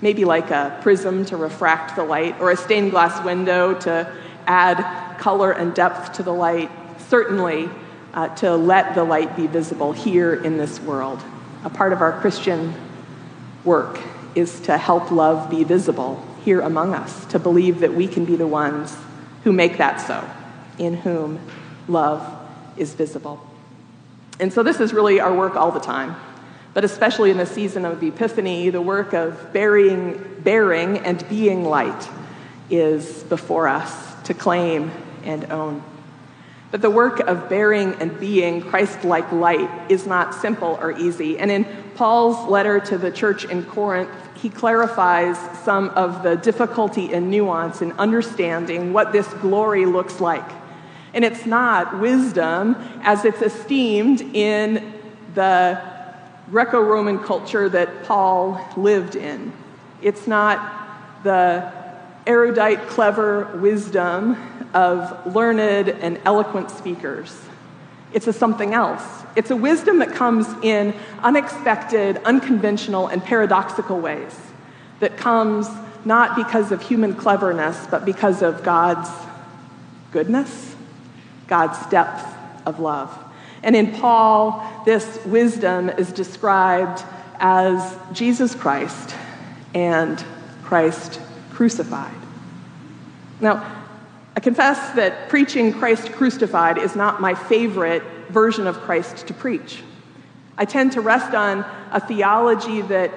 Maybe 0.00 0.24
like 0.24 0.50
a 0.50 0.78
prism 0.82 1.24
to 1.26 1.36
refract 1.36 1.96
the 1.96 2.02
light, 2.02 2.40
or 2.40 2.50
a 2.50 2.56
stained 2.56 2.90
glass 2.90 3.24
window 3.24 3.74
to 3.80 4.12
add 4.46 5.18
color 5.18 5.52
and 5.52 5.72
depth 5.72 6.14
to 6.14 6.22
the 6.22 6.32
light, 6.32 6.70
certainly 7.08 7.70
uh, 8.12 8.28
to 8.36 8.56
let 8.56 8.94
the 8.94 9.04
light 9.04 9.36
be 9.36 9.46
visible 9.46 9.92
here 9.92 10.34
in 10.34 10.58
this 10.58 10.80
world. 10.80 11.22
A 11.64 11.70
part 11.70 11.92
of 11.92 12.00
our 12.02 12.20
Christian 12.20 12.74
work 13.64 14.00
is 14.34 14.60
to 14.60 14.78
help 14.78 15.10
love 15.10 15.50
be 15.50 15.64
visible 15.64 16.24
here 16.44 16.60
among 16.60 16.94
us, 16.94 17.24
to 17.26 17.38
believe 17.38 17.80
that 17.80 17.94
we 17.94 18.08
can 18.08 18.24
be 18.24 18.36
the 18.36 18.46
ones 18.46 18.96
who 19.44 19.52
make 19.52 19.78
that 19.78 20.00
so, 20.00 20.28
in 20.78 20.94
whom 20.94 21.40
love 21.88 22.26
is 22.76 22.94
visible. 22.94 23.44
And 24.40 24.52
so 24.52 24.62
this 24.62 24.80
is 24.80 24.92
really 24.92 25.20
our 25.20 25.34
work 25.34 25.56
all 25.56 25.70
the 25.70 25.80
time. 25.80 26.16
But 26.74 26.84
especially 26.84 27.30
in 27.30 27.36
the 27.36 27.46
season 27.46 27.84
of 27.84 28.02
Epiphany, 28.02 28.70
the 28.70 28.80
work 28.80 29.12
of 29.12 29.52
bearing, 29.52 30.40
bearing 30.40 30.98
and 30.98 31.26
being 31.28 31.64
light 31.64 32.08
is 32.70 33.22
before 33.24 33.68
us 33.68 34.14
to 34.24 34.34
claim 34.34 34.90
and 35.22 35.44
own. 35.52 35.82
But 36.72 36.80
the 36.80 36.90
work 36.90 37.20
of 37.20 37.50
bearing 37.50 37.94
and 38.00 38.18
being 38.18 38.62
Christ 38.62 39.04
like 39.04 39.30
light 39.30 39.70
is 39.90 40.06
not 40.06 40.34
simple 40.34 40.78
or 40.80 40.98
easy. 40.98 41.38
And 41.38 41.50
in 41.50 41.66
Paul's 41.96 42.48
letter 42.48 42.80
to 42.80 42.96
the 42.96 43.10
church 43.10 43.44
in 43.44 43.64
Corinth, 43.66 44.08
he 44.36 44.48
clarifies 44.48 45.38
some 45.64 45.90
of 45.90 46.22
the 46.22 46.34
difficulty 46.34 47.12
and 47.12 47.30
nuance 47.30 47.82
in 47.82 47.92
understanding 47.92 48.94
what 48.94 49.12
this 49.12 49.28
glory 49.34 49.84
looks 49.84 50.18
like. 50.18 50.50
And 51.12 51.26
it's 51.26 51.44
not 51.44 52.00
wisdom 52.00 52.74
as 53.02 53.26
it's 53.26 53.42
esteemed 53.42 54.22
in 54.22 54.94
the 55.34 55.78
Greco 56.50 56.80
Roman 56.80 57.18
culture 57.18 57.68
that 57.68 58.04
Paul 58.04 58.66
lived 58.78 59.14
in. 59.14 59.52
It's 60.00 60.26
not 60.26 61.22
the 61.22 61.81
erudite, 62.26 62.88
clever 62.88 63.56
wisdom 63.56 64.36
of 64.74 65.34
learned 65.34 65.88
and 65.88 66.20
eloquent 66.24 66.70
speakers. 66.70 67.36
It's 68.12 68.26
a 68.26 68.32
something 68.32 68.74
else. 68.74 69.02
It's 69.36 69.50
a 69.50 69.56
wisdom 69.56 69.98
that 70.00 70.12
comes 70.12 70.46
in 70.62 70.94
unexpected, 71.22 72.18
unconventional, 72.24 73.08
and 73.08 73.24
paradoxical 73.24 73.98
ways, 73.98 74.38
that 75.00 75.16
comes 75.16 75.68
not 76.04 76.36
because 76.36 76.72
of 76.72 76.82
human 76.82 77.14
cleverness, 77.14 77.86
but 77.90 78.04
because 78.04 78.42
of 78.42 78.62
God's 78.62 79.08
goodness, 80.10 80.74
God's 81.46 81.84
depth 81.86 82.26
of 82.66 82.80
love. 82.80 83.16
And 83.62 83.76
in 83.76 83.92
Paul, 83.92 84.82
this 84.84 85.24
wisdom 85.24 85.88
is 85.88 86.12
described 86.12 87.02
as 87.38 87.96
Jesus 88.12 88.54
Christ 88.54 89.14
and 89.74 90.22
Christ 90.62 91.20
crucified. 91.52 92.14
Now, 93.40 93.64
I 94.34 94.40
confess 94.40 94.94
that 94.94 95.28
preaching 95.28 95.72
Christ 95.72 96.12
crucified 96.12 96.78
is 96.78 96.96
not 96.96 97.20
my 97.20 97.34
favorite 97.34 98.02
version 98.30 98.66
of 98.66 98.78
Christ 98.80 99.26
to 99.26 99.34
preach. 99.34 99.82
I 100.56 100.64
tend 100.64 100.92
to 100.92 101.00
rest 101.00 101.34
on 101.34 101.64
a 101.90 102.00
theology 102.00 102.82
that 102.82 103.10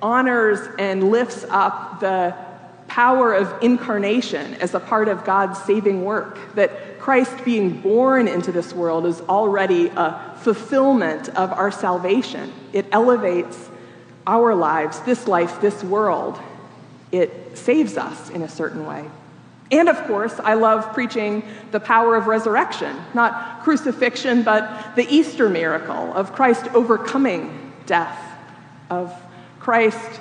honors 0.00 0.60
and 0.78 1.10
lifts 1.10 1.44
up 1.48 2.00
the 2.00 2.34
power 2.86 3.32
of 3.32 3.62
incarnation 3.62 4.54
as 4.54 4.74
a 4.74 4.80
part 4.80 5.08
of 5.08 5.24
God's 5.24 5.58
saving 5.62 6.04
work, 6.04 6.38
that 6.54 6.98
Christ 6.98 7.44
being 7.44 7.80
born 7.80 8.28
into 8.28 8.52
this 8.52 8.72
world 8.74 9.06
is 9.06 9.20
already 9.22 9.88
a 9.88 10.36
fulfillment 10.42 11.28
of 11.30 11.52
our 11.52 11.70
salvation. 11.70 12.52
It 12.72 12.86
elevates 12.92 13.70
our 14.26 14.54
lives, 14.54 15.00
this 15.00 15.26
life, 15.26 15.60
this 15.60 15.82
world, 15.82 16.38
it 17.12 17.56
saves 17.56 17.96
us 17.96 18.30
in 18.30 18.42
a 18.42 18.48
certain 18.48 18.86
way. 18.86 19.04
And 19.70 19.88
of 19.88 20.02
course, 20.06 20.38
I 20.38 20.54
love 20.54 20.92
preaching 20.92 21.42
the 21.70 21.80
power 21.80 22.16
of 22.16 22.26
resurrection, 22.26 22.94
not 23.14 23.62
crucifixion, 23.62 24.42
but 24.42 24.96
the 24.96 25.06
Easter 25.08 25.48
miracle 25.48 26.12
of 26.14 26.32
Christ 26.32 26.68
overcoming 26.74 27.72
death, 27.86 28.18
of 28.90 29.14
Christ, 29.60 30.20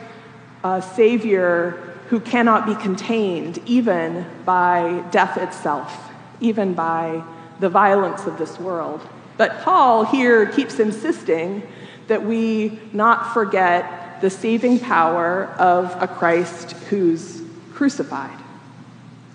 a 0.64 0.82
Savior 0.82 1.98
who 2.10 2.20
cannot 2.20 2.66
be 2.66 2.76
contained 2.76 3.60
even 3.66 4.26
by 4.46 5.04
death 5.12 5.38
itself, 5.38 6.12
even 6.40 6.74
by 6.74 7.24
the 7.60 7.70
violence 7.70 8.26
of 8.26 8.38
this 8.38 8.60
world. 8.60 9.02
But 9.38 9.62
Paul 9.62 10.06
here 10.06 10.46
keeps 10.46 10.80
insisting 10.80 11.64
that 12.08 12.24
we 12.26 12.80
not 12.94 13.34
forget 13.34 14.01
the 14.22 14.30
saving 14.30 14.80
power 14.80 15.46
of 15.58 16.02
a 16.02 16.08
Christ 16.08 16.72
who's 16.90 17.42
crucified, 17.74 18.38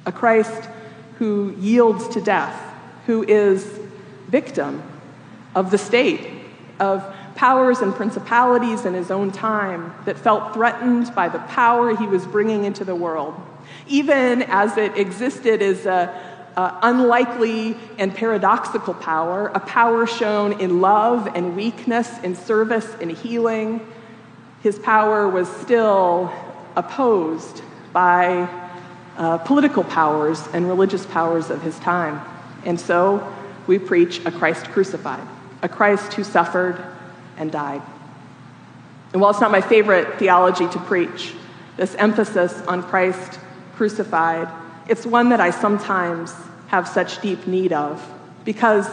a 0.06 0.12
Christ 0.12 0.68
who 1.18 1.54
yields 1.58 2.08
to 2.08 2.20
death, 2.20 2.58
who 3.06 3.24
is 3.24 3.64
victim 4.28 4.82
of 5.54 5.70
the 5.70 5.78
state, 5.78 6.30
of 6.78 7.04
powers 7.34 7.80
and 7.80 7.94
principalities 7.94 8.84
in 8.84 8.94
his 8.94 9.10
own 9.10 9.30
time 9.30 9.94
that 10.04 10.18
felt 10.18 10.54
threatened 10.54 11.14
by 11.14 11.28
the 11.28 11.38
power 11.40 11.96
he 11.96 12.06
was 12.06 12.26
bringing 12.26 12.64
into 12.64 12.84
the 12.84 12.94
world, 12.94 13.34
even 13.86 14.42
as 14.42 14.76
it 14.76 14.96
existed 14.96 15.62
as 15.62 15.86
a, 15.86 16.14
a 16.56 16.78
unlikely 16.82 17.76
and 17.98 18.14
paradoxical 18.14 18.94
power, 18.94 19.48
a 19.48 19.60
power 19.60 20.06
shown 20.06 20.60
in 20.60 20.80
love 20.80 21.26
and 21.34 21.56
weakness, 21.56 22.18
in 22.22 22.34
service 22.34 22.94
and 23.00 23.10
healing, 23.10 23.86
his 24.66 24.80
power 24.80 25.28
was 25.28 25.48
still 25.48 26.28
opposed 26.74 27.62
by 27.92 28.48
uh, 29.16 29.38
political 29.38 29.84
powers 29.84 30.44
and 30.52 30.66
religious 30.66 31.06
powers 31.06 31.50
of 31.50 31.62
his 31.62 31.78
time. 31.78 32.20
And 32.64 32.80
so 32.80 33.32
we 33.68 33.78
preach 33.78 34.18
a 34.26 34.32
Christ 34.32 34.66
crucified, 34.70 35.24
a 35.62 35.68
Christ 35.68 36.14
who 36.14 36.24
suffered 36.24 36.84
and 37.36 37.52
died. 37.52 37.80
And 39.12 39.22
while 39.22 39.30
it's 39.30 39.40
not 39.40 39.52
my 39.52 39.60
favorite 39.60 40.18
theology 40.18 40.68
to 40.70 40.80
preach, 40.80 41.32
this 41.76 41.94
emphasis 41.94 42.60
on 42.62 42.82
Christ 42.82 43.38
crucified, 43.76 44.48
it's 44.88 45.06
one 45.06 45.28
that 45.28 45.40
I 45.40 45.52
sometimes 45.52 46.34
have 46.66 46.88
such 46.88 47.22
deep 47.22 47.46
need 47.46 47.72
of 47.72 48.04
because 48.44 48.88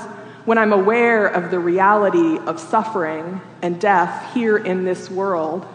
when 0.46 0.58
I'm 0.58 0.74
aware 0.74 1.26
of 1.26 1.52
the 1.52 1.60
reality 1.60 2.38
of 2.38 2.60
suffering 2.60 3.42
and 3.62 3.80
death 3.80 4.34
here 4.34 4.58
in 4.58 4.84
this 4.84 5.10
world, 5.10 5.66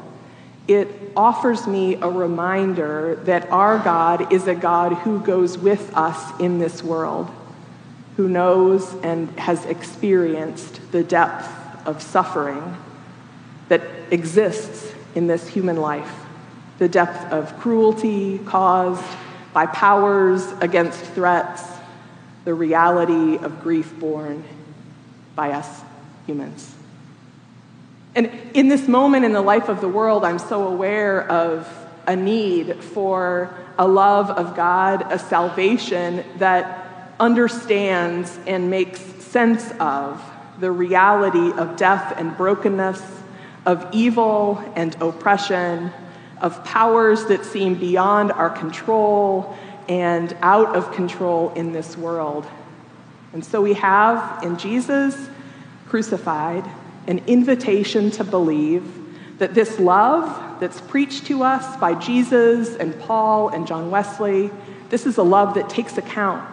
it 0.67 0.89
offers 1.17 1.67
me 1.67 1.95
a 1.95 2.09
reminder 2.09 3.17
that 3.25 3.51
our 3.51 3.79
God 3.79 4.31
is 4.31 4.47
a 4.47 4.55
God 4.55 4.93
who 4.93 5.21
goes 5.21 5.57
with 5.57 5.97
us 5.97 6.39
in 6.39 6.59
this 6.59 6.83
world, 6.83 7.31
who 8.19 8.29
knows 8.29 8.93
and 9.03 9.31
has 9.39 9.65
experienced 9.65 10.93
the 10.93 11.03
depth 11.03 11.49
of 11.87 12.03
suffering 12.03 12.77
that 13.71 13.83
exists 14.11 14.93
in 15.15 15.27
this 15.27 15.49
human 15.49 15.77
life, 15.77 16.13
the 16.79 16.89
depth 16.89 17.33
of 17.33 17.59
cruelty 17.59 18.39
caused 18.41 19.05
by 19.55 19.65
powers 19.65 20.53
against 20.61 21.01
threats 21.01 21.78
the 22.49 22.55
reality 22.55 23.37
of 23.37 23.63
grief 23.63 23.93
borne 24.01 24.43
by 25.37 25.51
us 25.51 25.83
humans. 26.25 26.75
And 28.15 28.31
in 28.55 28.69
this 28.69 28.89
moment 28.89 29.27
in 29.27 29.35
the 29.35 29.43
life 29.43 29.69
of 29.69 29.83
the 29.83 29.89
world, 29.89 30.25
I'm 30.25 30.39
so 30.39 30.67
aware 30.67 31.31
of 31.31 31.69
a 32.07 32.17
need 32.17 32.83
for 32.83 33.55
a 33.77 33.87
love 33.87 34.31
of 34.31 34.57
God, 34.57 35.13
a 35.13 35.19
salvation 35.19 36.25
that 36.39 37.13
understands 37.21 38.35
and 38.47 38.71
makes 38.71 38.99
sense 38.99 39.71
of 39.79 40.19
the 40.59 40.73
reality 40.73 41.53
of 41.53 41.77
death 41.77 42.15
and 42.17 42.35
brokenness, 42.35 43.03
of 43.67 43.87
evil 43.93 44.57
and 44.75 44.97
oppression, 45.03 45.93
of 46.41 46.65
powers 46.65 47.27
that 47.27 47.45
seem 47.45 47.75
beyond 47.75 48.33
our 48.33 48.49
control 48.49 49.55
and 49.89 50.37
out 50.43 50.77
of 50.77 50.93
control 50.93 51.51
in 51.55 51.73
this 51.73 51.97
world. 51.97 52.47
And 53.33 53.45
so 53.45 53.63
we 53.63 53.75
have 53.75 54.43
in 54.43 54.59
Jesus 54.59 55.29
crucified 55.89 56.65
an 57.07 57.19
invitation 57.27 58.11
to 58.13 58.25
believe 58.25 58.85
that 59.39 59.55
this 59.55 59.79
love 59.79 60.61
that's 60.61 60.81
preached 60.81 61.27
to 61.27 61.43
us 61.43 61.77
by 61.79 61.95
Jesus 61.95 62.77
and 62.77 62.99
Paul 63.01 63.49
and 63.49 63.67
John 63.67 63.91
Wesley, 63.91 64.51
this 64.91 65.07
is 65.07 65.17
a 65.17 65.23
love 65.23 65.55
that 65.55 65.71
takes 65.71 65.97
account 65.97 66.47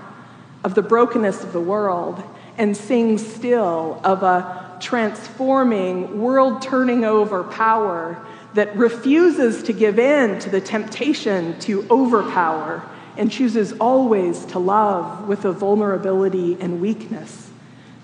of 0.63 0.75
the 0.75 0.81
brokenness 0.81 1.43
of 1.43 1.51
the 1.51 1.61
world 1.61 2.23
and 2.57 2.75
sings 2.75 3.25
still 3.25 3.99
of 4.03 4.23
a 4.23 4.77
transforming, 4.79 6.21
world 6.21 6.61
turning 6.61 7.03
over 7.03 7.43
power 7.43 8.23
that 8.53 8.75
refuses 8.77 9.63
to 9.63 9.73
give 9.73 9.99
in 9.99 10.39
to 10.39 10.49
the 10.49 10.61
temptation 10.61 11.59
to 11.59 11.85
overpower 11.89 12.83
and 13.17 13.31
chooses 13.31 13.73
always 13.73 14.45
to 14.45 14.59
love 14.59 15.27
with 15.27 15.45
a 15.45 15.51
vulnerability 15.51 16.57
and 16.59 16.81
weakness 16.81 17.49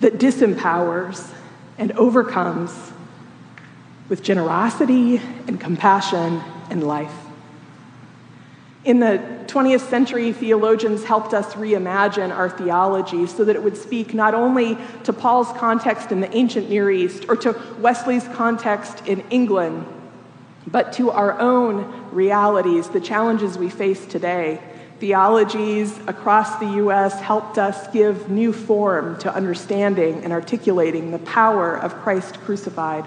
that 0.00 0.18
disempowers 0.18 1.30
and 1.78 1.92
overcomes 1.92 2.92
with 4.08 4.22
generosity 4.22 5.18
and 5.46 5.60
compassion 5.60 6.42
and 6.70 6.82
life. 6.82 7.14
In 8.84 8.98
the 8.98 9.18
20th 9.46 9.88
century, 9.88 10.32
theologians 10.32 11.04
helped 11.04 11.34
us 11.34 11.54
reimagine 11.54 12.34
our 12.34 12.50
theology 12.50 13.26
so 13.26 13.44
that 13.44 13.54
it 13.54 13.62
would 13.62 13.76
speak 13.76 14.12
not 14.12 14.34
only 14.34 14.76
to 15.04 15.12
Paul's 15.12 15.52
context 15.56 16.10
in 16.10 16.20
the 16.20 16.34
ancient 16.36 16.68
Near 16.68 16.90
East 16.90 17.26
or 17.28 17.36
to 17.36 17.60
Wesley's 17.78 18.26
context 18.28 19.06
in 19.06 19.20
England, 19.30 19.86
but 20.66 20.92
to 20.94 21.10
our 21.10 21.38
own 21.38 22.10
realities, 22.10 22.88
the 22.88 23.00
challenges 23.00 23.56
we 23.56 23.68
face 23.68 24.04
today. 24.06 24.60
Theologies 25.02 25.98
across 26.06 26.60
the 26.60 26.76
U.S. 26.76 27.20
helped 27.20 27.58
us 27.58 27.88
give 27.88 28.30
new 28.30 28.52
form 28.52 29.18
to 29.18 29.34
understanding 29.34 30.22
and 30.22 30.32
articulating 30.32 31.10
the 31.10 31.18
power 31.18 31.74
of 31.74 31.92
Christ 31.96 32.38
crucified. 32.42 33.04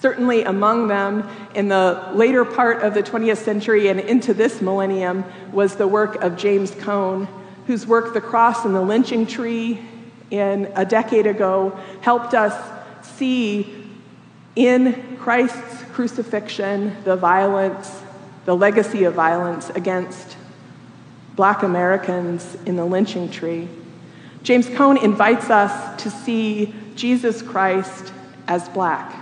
Certainly, 0.00 0.42
among 0.42 0.88
them, 0.88 1.30
in 1.54 1.68
the 1.68 2.10
later 2.14 2.44
part 2.44 2.82
of 2.82 2.94
the 2.94 3.02
20th 3.04 3.36
century 3.36 3.86
and 3.86 4.00
into 4.00 4.34
this 4.34 4.60
millennium, 4.60 5.24
was 5.52 5.76
the 5.76 5.86
work 5.86 6.20
of 6.20 6.36
James 6.36 6.72
Cone, 6.72 7.28
whose 7.68 7.86
work, 7.86 8.12
The 8.12 8.20
Cross 8.20 8.64
and 8.64 8.74
the 8.74 8.82
Lynching 8.82 9.24
Tree, 9.24 9.80
in 10.32 10.72
a 10.74 10.84
decade 10.84 11.28
ago, 11.28 11.78
helped 12.00 12.34
us 12.34 12.60
see 13.02 13.88
in 14.56 15.16
Christ's 15.20 15.84
crucifixion 15.92 16.96
the 17.04 17.14
violence, 17.14 18.02
the 18.46 18.56
legacy 18.56 19.04
of 19.04 19.14
violence 19.14 19.70
against 19.70 20.38
black 21.36 21.62
Americans 21.62 22.56
in 22.66 22.76
the 22.76 22.84
lynching 22.84 23.30
tree. 23.30 23.68
James 24.42 24.68
Cone 24.68 24.96
invites 24.96 25.50
us 25.50 26.02
to 26.02 26.10
see 26.10 26.74
Jesus 26.94 27.42
Christ 27.42 28.12
as 28.48 28.68
black. 28.70 29.14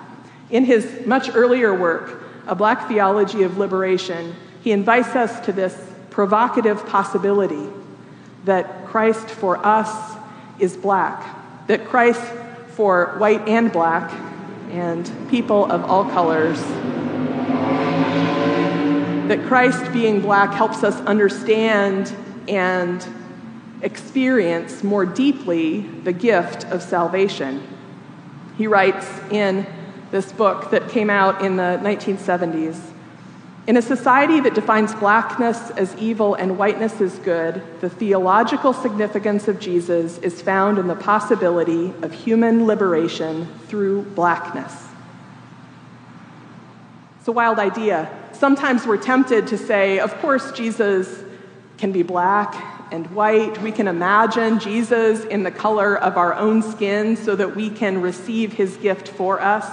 In 0.50 0.64
his 0.64 1.06
much 1.06 1.30
earlier 1.34 1.74
work, 1.74 2.22
A 2.46 2.54
Black 2.54 2.88
Theology 2.88 3.42
of 3.42 3.58
Liberation, 3.58 4.34
he 4.62 4.72
invites 4.72 5.14
us 5.14 5.40
to 5.46 5.52
this 5.52 5.76
provocative 6.10 6.84
possibility 6.86 7.68
that 8.44 8.86
Christ 8.86 9.28
for 9.28 9.64
us 9.64 10.16
is 10.58 10.76
black, 10.76 11.66
that 11.66 11.86
Christ 11.86 12.22
for 12.68 13.14
white 13.18 13.46
and 13.46 13.72
black 13.72 14.10
and 14.70 15.10
people 15.28 15.70
of 15.70 15.84
all 15.84 16.04
colors, 16.10 16.60
that 19.28 19.46
Christ 19.46 19.92
being 19.92 20.20
black 20.20 20.52
helps 20.52 20.82
us 20.82 20.94
understand 21.02 22.14
and 22.48 23.06
experience 23.82 24.82
more 24.82 25.06
deeply 25.06 25.80
the 25.80 26.12
gift 26.12 26.64
of 26.64 26.82
salvation. 26.82 27.62
He 28.56 28.66
writes 28.66 29.06
in 29.30 29.66
this 30.10 30.32
book 30.32 30.70
that 30.70 30.88
came 30.88 31.10
out 31.10 31.44
in 31.44 31.56
the 31.56 31.78
1970s. 31.82 32.80
In 33.66 33.76
a 33.76 33.82
society 33.82 34.40
that 34.40 34.54
defines 34.54 34.94
blackness 34.94 35.70
as 35.72 35.94
evil 35.96 36.34
and 36.34 36.56
whiteness 36.56 37.02
as 37.02 37.18
good, 37.18 37.62
the 37.82 37.90
theological 37.90 38.72
significance 38.72 39.46
of 39.46 39.60
Jesus 39.60 40.16
is 40.18 40.40
found 40.40 40.78
in 40.78 40.86
the 40.86 40.96
possibility 40.96 41.92
of 42.02 42.12
human 42.12 42.66
liberation 42.66 43.46
through 43.66 44.02
blackness. 44.02 44.72
It's 47.18 47.28
a 47.28 47.32
wild 47.32 47.58
idea. 47.58 48.10
Sometimes 48.38 48.86
we're 48.86 48.98
tempted 48.98 49.48
to 49.48 49.58
say, 49.58 49.98
of 49.98 50.14
course, 50.18 50.52
Jesus 50.52 51.24
can 51.76 51.90
be 51.90 52.04
black 52.04 52.54
and 52.92 53.10
white. 53.10 53.60
We 53.60 53.72
can 53.72 53.88
imagine 53.88 54.60
Jesus 54.60 55.24
in 55.24 55.42
the 55.42 55.50
color 55.50 55.96
of 55.98 56.16
our 56.16 56.34
own 56.34 56.62
skin 56.62 57.16
so 57.16 57.34
that 57.34 57.56
we 57.56 57.68
can 57.68 58.00
receive 58.00 58.52
his 58.52 58.76
gift 58.76 59.08
for 59.08 59.40
us. 59.40 59.66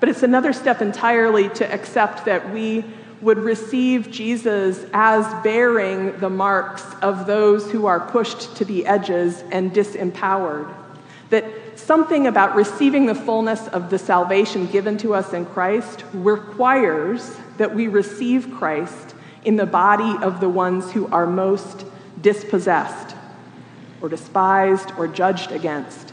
But 0.00 0.10
it's 0.10 0.22
another 0.22 0.52
step 0.52 0.82
entirely 0.82 1.48
to 1.50 1.72
accept 1.72 2.26
that 2.26 2.52
we 2.52 2.84
would 3.22 3.38
receive 3.38 4.10
Jesus 4.10 4.84
as 4.92 5.24
bearing 5.42 6.18
the 6.18 6.28
marks 6.28 6.84
of 7.00 7.26
those 7.26 7.70
who 7.70 7.86
are 7.86 8.00
pushed 8.00 8.54
to 8.56 8.66
the 8.66 8.84
edges 8.84 9.42
and 9.50 9.72
disempowered. 9.72 10.83
That 11.30 11.44
something 11.78 12.26
about 12.26 12.54
receiving 12.54 13.06
the 13.06 13.14
fullness 13.14 13.66
of 13.68 13.90
the 13.90 13.98
salvation 13.98 14.66
given 14.66 14.98
to 14.98 15.14
us 15.14 15.32
in 15.32 15.46
Christ 15.46 16.04
requires 16.12 17.36
that 17.56 17.74
we 17.74 17.88
receive 17.88 18.52
Christ 18.54 19.14
in 19.44 19.56
the 19.56 19.66
body 19.66 20.22
of 20.24 20.40
the 20.40 20.48
ones 20.48 20.92
who 20.92 21.06
are 21.08 21.26
most 21.26 21.86
dispossessed 22.20 23.14
or 24.00 24.08
despised 24.08 24.90
or 24.98 25.08
judged 25.08 25.52
against. 25.52 26.12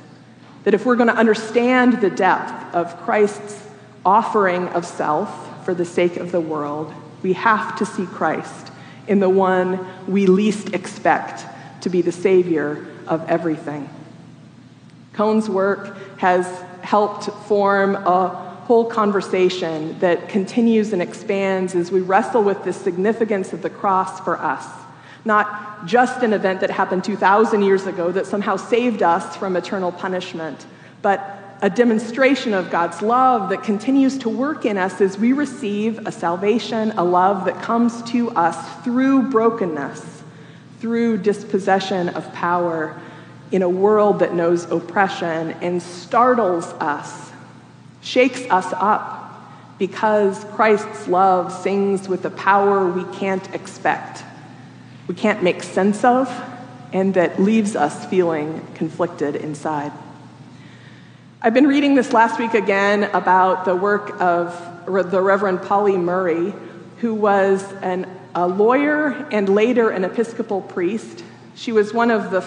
That 0.64 0.74
if 0.74 0.86
we're 0.86 0.96
going 0.96 1.10
to 1.10 1.16
understand 1.16 2.02
the 2.02 2.10
depth 2.10 2.76
of 2.76 2.98
Christ's 3.02 3.68
offering 4.06 4.68
of 4.70 4.86
self 4.86 5.66
for 5.66 5.74
the 5.74 5.86
sake 5.86 6.18
of 6.18 6.32
the 6.32 6.42
world, 6.42 6.94
we 7.22 7.34
have 7.34 7.76
to 7.78 7.86
see 7.86 8.06
Christ 8.06 8.72
in 9.08 9.20
the 9.20 9.30
one 9.30 9.88
we 10.08 10.26
least 10.26 10.74
expect 10.74 11.46
to 11.82 11.90
be 11.90 12.02
the 12.02 12.12
Savior 12.12 12.88
of 13.08 13.28
everything. 13.30 13.90
Cone's 15.22 15.48
work 15.48 15.96
has 16.18 16.48
helped 16.82 17.26
form 17.46 17.96
a 17.96 18.30
whole 18.66 18.86
conversation 18.86 20.00
that 20.00 20.30
continues 20.30 20.94
and 20.94 21.00
expands 21.00 21.76
as 21.76 21.92
we 21.92 22.02
wrestle 22.02 22.42
with 22.42 22.64
the 22.64 22.74
significance 22.74 23.54
of 23.54 23.62
the 23.62 23.70
cross 23.70 24.20
for 24.22 24.36
us. 24.40 24.66
Not 25.24 25.86
just 25.86 26.24
an 26.24 26.34
event 26.34 26.62
that 26.62 26.72
happened 26.72 27.04
2,000 27.04 27.62
years 27.62 27.86
ago 27.86 28.12
that 28.12 28.26
somehow 28.26 28.56
saved 28.56 29.04
us 29.04 29.36
from 29.38 29.56
eternal 29.56 29.92
punishment, 29.92 30.66
but 31.04 31.20
a 31.62 31.70
demonstration 31.70 32.56
of 32.56 32.72
God's 32.72 33.04
love 33.04 33.50
that 33.50 33.62
continues 33.62 34.18
to 34.18 34.30
work 34.30 34.66
in 34.66 34.76
us 34.76 35.02
as 35.02 35.20
we 35.20 35.34
receive 35.34 36.08
a 36.08 36.12
salvation, 36.12 36.94
a 36.98 37.04
love 37.04 37.46
that 37.46 37.62
comes 37.62 38.02
to 38.10 38.32
us 38.32 38.58
through 38.84 39.30
brokenness, 39.30 40.24
through 40.80 41.18
dispossession 41.18 42.10
of 42.10 42.34
power 42.34 43.00
in 43.52 43.62
a 43.62 43.70
world 43.70 44.20
that 44.20 44.34
knows 44.34 44.70
oppression 44.72 45.52
and 45.62 45.82
startles 45.82 46.66
us, 46.80 47.32
shakes 48.02 48.42
us 48.50 48.72
up, 48.74 49.18
because 49.78 50.44
Christ's 50.56 51.08
love 51.08 51.52
sings 51.52 52.08
with 52.08 52.24
a 52.26 52.30
power 52.30 52.88
we 52.88 53.04
can't 53.16 53.54
expect, 53.54 54.24
we 55.08 55.16
can't 55.16 55.42
make 55.44 55.64
sense 55.64 56.04
of, 56.04 56.30
and 56.94 57.14
that 57.16 57.42
leaves 57.42 57.76
us 57.76 58.06
feeling 58.06 58.66
conflicted 58.76 59.36
inside. 59.36 59.92
I've 61.42 61.54
been 61.54 61.68
reading 61.68 61.96
this 61.96 62.14
last 62.14 62.40
week 62.40 62.54
again 62.54 63.06
about 63.06 63.66
the 63.66 63.76
work 63.76 64.22
of 64.22 64.56
the 64.86 65.22
Reverend 65.22 65.64
Pauli 65.64 65.98
Murray, 65.98 66.54
who 67.00 67.16
was 67.16 67.64
an, 67.82 68.06
a 68.36 68.48
lawyer 68.48 69.08
and 69.32 69.50
later 69.50 69.90
an 69.90 70.04
Episcopal 70.04 70.62
priest. 70.62 71.24
She 71.56 71.72
was 71.72 71.94
one 71.94 72.12
of 72.12 72.30
the 72.30 72.42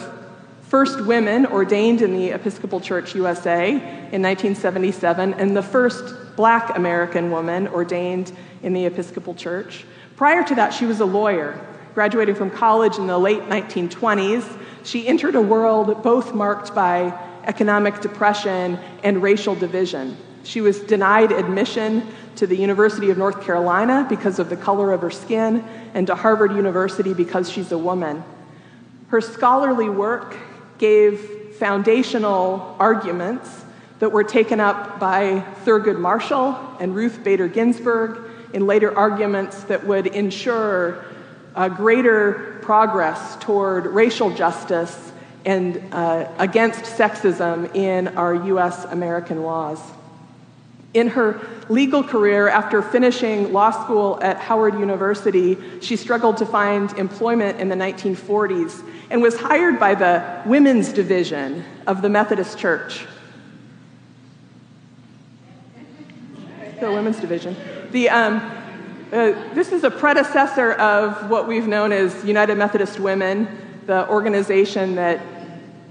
first 0.75 1.01
women 1.03 1.47
ordained 1.47 2.03
in 2.03 2.13
the 2.15 2.31
Episcopal 2.31 2.81
Church 2.81 3.15
USA 3.15 3.69
in 3.71 4.21
1977, 4.21 5.35
and 5.35 5.57
the 5.57 5.63
first 5.63 6.17
black 6.35 6.77
American 6.77 7.31
woman 7.31 7.69
ordained 7.69 8.33
in 8.65 8.73
the 8.73 8.85
Episcopal 8.85 9.37
Church. 9.37 9.85
Prior 10.17 10.43
to 10.43 10.53
that, 10.57 10.75
she 10.75 10.85
was 10.85 10.99
a 10.99 11.05
lawyer, 11.05 11.65
graduating 11.95 12.35
from 12.35 12.51
college 12.51 12.99
in 12.99 13.07
the 13.07 13.17
late 13.17 13.43
1920s 13.43 14.59
she 14.83 15.07
entered 15.07 15.37
a 15.37 15.41
world 15.41 16.03
both 16.03 16.35
marked 16.35 16.75
by 16.75 17.17
economic 17.45 18.01
depression 18.01 18.77
and 19.05 19.23
racial 19.23 19.55
division. 19.55 20.17
She 20.43 20.61
was 20.61 20.81
denied 20.81 21.31
admission 21.31 22.05
to 22.35 22.49
the 22.49 22.57
University 22.57 23.11
of 23.11 23.17
North 23.17 23.45
Carolina 23.45 24.07
because 24.09 24.41
of 24.41 24.51
the 24.51 24.57
color 24.57 24.91
of 24.91 25.03
her 25.03 25.11
skin, 25.13 25.65
and 25.95 26.09
to 26.09 26.17
Harvard 26.17 26.51
University 26.51 27.15
because 27.15 27.49
she's 27.49 27.71
a 27.71 27.79
woman. 27.79 28.25
Her 29.07 29.21
scholarly 29.21 29.89
work 29.89 30.37
gave 30.79 31.55
foundational 31.59 32.77
arguments 32.79 33.65
that 34.01 34.11
were 34.11 34.25
taken 34.25 34.61
up 34.61 34.99
by 34.99 35.45
Thurgood 35.65 35.99
Marshall 35.99 36.59
and 36.81 36.95
Ruth 36.95 37.23
Bader 37.23 37.49
Ginsburg 37.49 38.31
in 38.53 38.67
later 38.67 38.97
arguments 38.97 39.65
that 39.65 39.87
would 39.87 40.07
ensure 40.07 41.05
greater 41.77 42.59
progress 42.63 43.37
toward 43.37 43.87
racial 43.87 44.31
justice 44.31 45.13
and 45.45 45.83
uh, 45.93 46.29
against 46.39 46.81
sexism 46.99 47.75
in 47.75 48.09
our 48.17 48.35
US 48.35 48.85
American 48.87 49.43
laws. 49.43 49.81
In 50.95 51.09
her 51.09 51.41
legal 51.69 52.05
career, 52.05 52.49
after 52.49 52.81
finishing 52.81 53.53
law 53.53 53.73
school 53.73 54.19
at 54.23 54.39
Howard 54.39 54.75
University, 54.75 55.59
she 55.81 55.97
struggled 55.97 56.37
to 56.37 56.47
find 56.47 56.93
employment 56.93 57.59
in 57.61 57.69
the 57.69 57.75
1940s 57.75 58.85
and 59.11 59.21
was 59.21 59.37
hired 59.37 59.81
by 59.81 59.97
the 59.97 60.43
women's 60.47 60.93
division 60.93 61.65
of 61.89 62.01
the 62.01 62.09
Methodist 62.09 62.59
Church. 62.59 63.07
The 66.79 66.93
women's 66.93 67.19
division. 67.19 67.57
The, 67.91 68.11
um, 68.11 68.37
uh, 69.13 69.33
this 69.53 69.73
is 69.73 69.83
a 69.83 69.91
predecessor 69.91 70.75
of 70.75 71.29
what 71.29 71.49
we've 71.49 71.67
known 71.67 71.91
as 71.91 72.25
United 72.25 72.57
Methodist 72.57 73.01
Women, 73.01 73.49
the 73.87 74.09
organization 74.09 74.95
that 74.95 75.21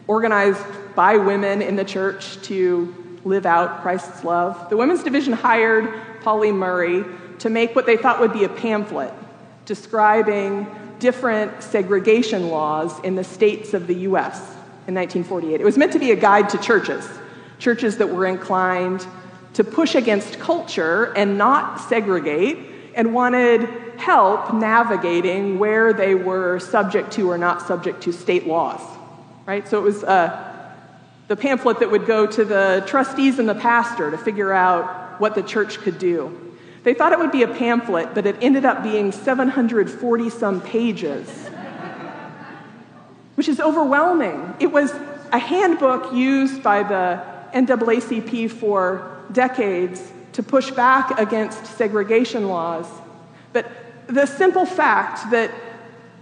organized 0.07 0.63
by 0.95 1.17
women 1.17 1.61
in 1.61 1.75
the 1.75 1.85
church 1.85 2.41
to 2.43 3.02
live 3.25 3.45
out 3.45 3.81
Christ's 3.81 4.23
love. 4.23 4.69
The 4.69 4.77
women's 4.77 5.03
division 5.03 5.33
hired 5.33 6.21
Pauli 6.21 6.51
Murray 6.51 7.03
to 7.39 7.49
make 7.49 7.75
what 7.75 7.85
they 7.85 7.97
thought 7.97 8.19
would 8.19 8.33
be 8.33 8.43
a 8.43 8.49
pamphlet 8.49 9.13
describing 9.65 10.67
different 10.99 11.63
segregation 11.63 12.49
laws 12.49 12.99
in 13.01 13.15
the 13.15 13.23
states 13.23 13.73
of 13.73 13.87
the 13.87 13.95
US 13.95 14.39
in 14.87 14.95
1948. 14.95 15.59
It 15.59 15.63
was 15.63 15.77
meant 15.77 15.93
to 15.93 15.99
be 15.99 16.11
a 16.11 16.15
guide 16.15 16.49
to 16.49 16.57
churches, 16.57 17.07
churches 17.59 17.97
that 17.97 18.07
were 18.07 18.25
inclined 18.25 19.05
to 19.53 19.63
push 19.63 19.95
against 19.95 20.39
culture 20.39 21.13
and 21.15 21.37
not 21.37 21.79
segregate 21.79 22.57
and 22.95 23.13
wanted 23.13 23.69
help 23.97 24.53
navigating 24.53 25.59
where 25.59 25.93
they 25.93 26.15
were 26.15 26.59
subject 26.59 27.11
to 27.13 27.29
or 27.29 27.37
not 27.37 27.61
subject 27.61 28.01
to 28.03 28.11
state 28.11 28.47
laws. 28.47 28.81
Right? 29.45 29.67
So 29.67 29.77
it 29.77 29.83
was 29.83 30.03
uh, 30.03 30.52
the 31.27 31.35
pamphlet 31.35 31.79
that 31.79 31.91
would 31.91 32.05
go 32.05 32.25
to 32.25 32.45
the 32.45 32.83
trustees 32.85 33.39
and 33.39 33.47
the 33.47 33.55
pastor 33.55 34.11
to 34.11 34.17
figure 34.17 34.51
out 34.51 35.19
what 35.19 35.35
the 35.35 35.43
church 35.43 35.79
could 35.79 35.97
do. 35.97 36.39
They 36.83 36.93
thought 36.93 37.13
it 37.13 37.19
would 37.19 37.31
be 37.31 37.43
a 37.43 37.47
pamphlet, 37.47 38.13
but 38.13 38.25
it 38.25 38.35
ended 38.41 38.65
up 38.65 38.83
being 38.83 39.11
740 39.11 40.29
some 40.29 40.59
pages, 40.61 41.29
which 43.35 43.47
is 43.47 43.59
overwhelming. 43.59 44.53
It 44.59 44.71
was 44.71 44.91
a 45.31 45.39
handbook 45.39 46.13
used 46.13 46.61
by 46.61 46.83
the 46.83 47.23
NAACP 47.53 48.51
for 48.51 49.17
decades 49.31 50.11
to 50.33 50.43
push 50.43 50.71
back 50.71 51.19
against 51.19 51.65
segregation 51.77 52.49
laws. 52.49 52.87
But 53.53 53.71
the 54.07 54.25
simple 54.25 54.65
fact 54.65 55.31
that 55.31 55.51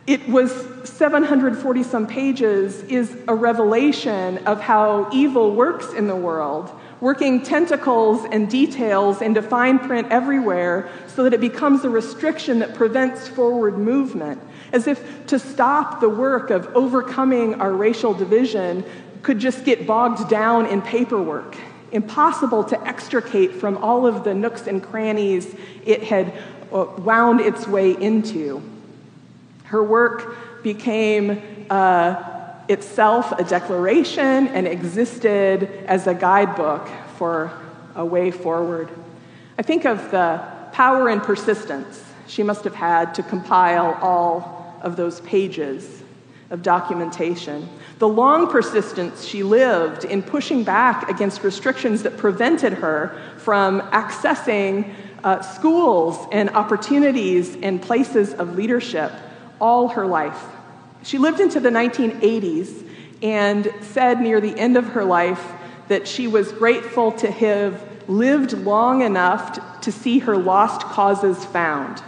it 0.08 0.28
was 0.28 0.52
740 0.84 1.84
some 1.84 2.08
pages 2.08 2.82
is 2.84 3.16
a 3.28 3.36
revelation 3.36 4.40
of 4.48 4.60
how 4.60 5.08
evil 5.14 5.54
works 5.54 5.94
in 5.94 6.08
the 6.08 6.16
world, 6.16 6.72
working 7.00 7.44
tentacles 7.44 8.26
and 8.32 8.50
details 8.50 9.22
into 9.22 9.44
fine 9.44 9.78
print 9.78 10.08
everywhere 10.10 10.90
so 11.06 11.24
that 11.24 11.34
it 11.34 11.42
becomes 11.42 11.84
a 11.86 11.90
restriction 11.90 12.60
that 12.60 12.74
prevents 12.74 13.28
forward 13.28 13.78
movement, 13.78 14.42
as 14.74 14.88
if 14.88 15.28
to 15.28 15.38
stop 15.38 16.02
the 16.02 16.10
work 16.10 16.50
of 16.50 16.68
overcoming 16.76 17.62
our 17.62 17.72
racial 17.72 18.14
division 18.14 18.84
could 19.22 19.38
just 19.38 19.64
get 19.66 19.86
bogged 19.86 20.28
down 20.30 20.66
in 20.66 20.82
paperwork. 20.82 21.56
Impossible 21.92 22.64
to 22.64 22.88
extricate 22.88 23.54
from 23.54 23.78
all 23.78 24.08
of 24.08 24.24
the 24.24 24.34
nooks 24.34 24.66
and 24.66 24.82
crannies 24.82 25.56
it 25.86 26.02
had 26.02 26.34
uh, 26.74 26.86
wound 26.98 27.40
its 27.40 27.68
way 27.68 27.92
into. 27.92 28.64
Her 29.72 29.82
work 29.82 30.64
became 30.64 31.66
uh, 31.70 32.22
itself 32.68 33.32
a 33.32 33.46
declaration 33.46 34.50
and 34.50 34.68
existed 34.68 35.64
as 35.88 36.08
a 36.08 36.14
guidebook 36.14 36.90
for 37.16 37.54
a 37.96 38.04
way 38.04 38.32
forward. 38.32 38.90
I 39.58 39.62
think 39.62 39.86
of 39.86 40.12
the 40.12 40.44
power 40.74 41.08
and 41.08 41.24
persistence 41.24 42.04
she 42.28 42.44
must 42.44 42.66
have 42.66 42.76
had 42.76 43.16
to 43.16 43.24
compile 43.24 43.98
all 44.02 44.78
of 44.82 44.98
those 44.98 45.22
pages 45.22 46.04
of 46.50 46.64
documentation. 46.64 47.70
The 48.00 48.10
long 48.10 48.52
persistence 48.52 49.24
she 49.24 49.42
lived 49.42 50.04
in 50.04 50.22
pushing 50.22 50.66
back 50.66 51.10
against 51.10 51.46
restrictions 51.46 52.04
that 52.04 52.18
prevented 52.18 52.74
her 52.74 53.18
from 53.38 53.80
accessing 53.92 54.94
uh, 55.24 55.42
schools 55.42 56.28
and 56.34 56.50
opportunities 56.50 57.56
and 57.62 57.82
places 57.82 58.34
of 58.34 58.58
leadership 58.58 59.14
all 59.62 59.90
her 59.90 60.06
life. 60.06 60.44
She 61.04 61.18
lived 61.18 61.40
into 61.40 61.60
the 61.60 61.70
1980s 61.70 62.88
and 63.24 63.72
said 63.82 64.20
near 64.20 64.42
the 64.42 64.58
end 64.58 64.76
of 64.76 64.88
her 64.88 65.06
life 65.06 65.46
that 65.88 66.08
she 66.08 66.28
was 66.28 66.52
grateful 66.52 67.12
to 67.14 67.32
have 67.32 67.82
lived 68.10 68.54
long 68.54 69.02
enough 69.02 69.82
to 69.82 69.92
see 69.92 70.20
her 70.20 70.36
lost 70.38 70.82
causes 70.82 71.46
found, 71.46 72.00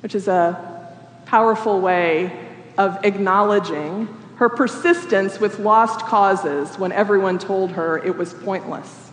which 0.00 0.14
is 0.14 0.28
a 0.28 0.94
powerful 1.26 1.80
way 1.80 2.46
of 2.78 3.04
acknowledging 3.04 4.08
her 4.36 4.48
persistence 4.48 5.40
with 5.40 5.58
lost 5.58 6.00
causes 6.00 6.78
when 6.78 6.92
everyone 6.92 7.38
told 7.38 7.72
her 7.72 7.98
it 7.98 8.16
was 8.16 8.34
pointless. 8.34 9.05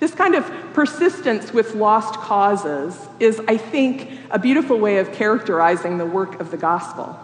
This 0.00 0.14
kind 0.14 0.34
of 0.34 0.50
persistence 0.74 1.52
with 1.52 1.74
lost 1.74 2.14
causes 2.14 2.98
is, 3.20 3.40
I 3.46 3.56
think, 3.56 4.10
a 4.30 4.38
beautiful 4.38 4.78
way 4.78 4.98
of 4.98 5.12
characterizing 5.12 5.98
the 5.98 6.06
work 6.06 6.40
of 6.40 6.50
the 6.50 6.56
gospel. 6.56 7.18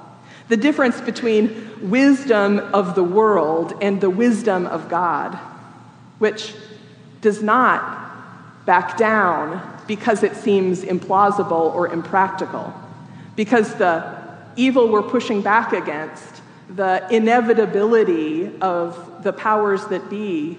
The 0.49 0.57
difference 0.57 1.01
between 1.01 1.91
wisdom 1.91 2.59
of 2.59 2.95
the 2.95 3.05
world 3.05 3.75
and 3.81 4.01
the 4.01 4.11
wisdom 4.11 4.67
of 4.67 4.89
God, 4.89 5.35
which 6.19 6.55
does 7.21 7.43
not 7.43 8.67
back 8.67 8.97
down 8.97 9.79
because 9.87 10.23
it 10.23 10.37
seems 10.37 10.83
implausible 10.83 11.75
or 11.75 11.89
impractical, 11.89 12.73
because 13.37 13.75
the 13.75 14.21
evil 14.57 14.89
we're 14.89 15.03
pushing 15.03 15.43
back 15.43 15.73
against, 15.73 16.43
the 16.69 17.05
inevitability 17.11 18.59
of 18.61 19.23
the 19.23 19.33
powers 19.33 19.85
that 19.87 20.09
be, 20.09 20.57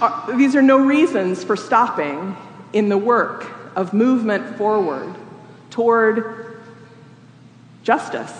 are, 0.00 0.36
these 0.36 0.56
are 0.56 0.62
no 0.62 0.78
reasons 0.78 1.44
for 1.44 1.56
stopping 1.56 2.36
in 2.72 2.88
the 2.88 2.98
work 2.98 3.46
of 3.76 3.92
movement 3.92 4.56
forward 4.56 5.14
toward 5.70 6.60
justice 7.82 8.32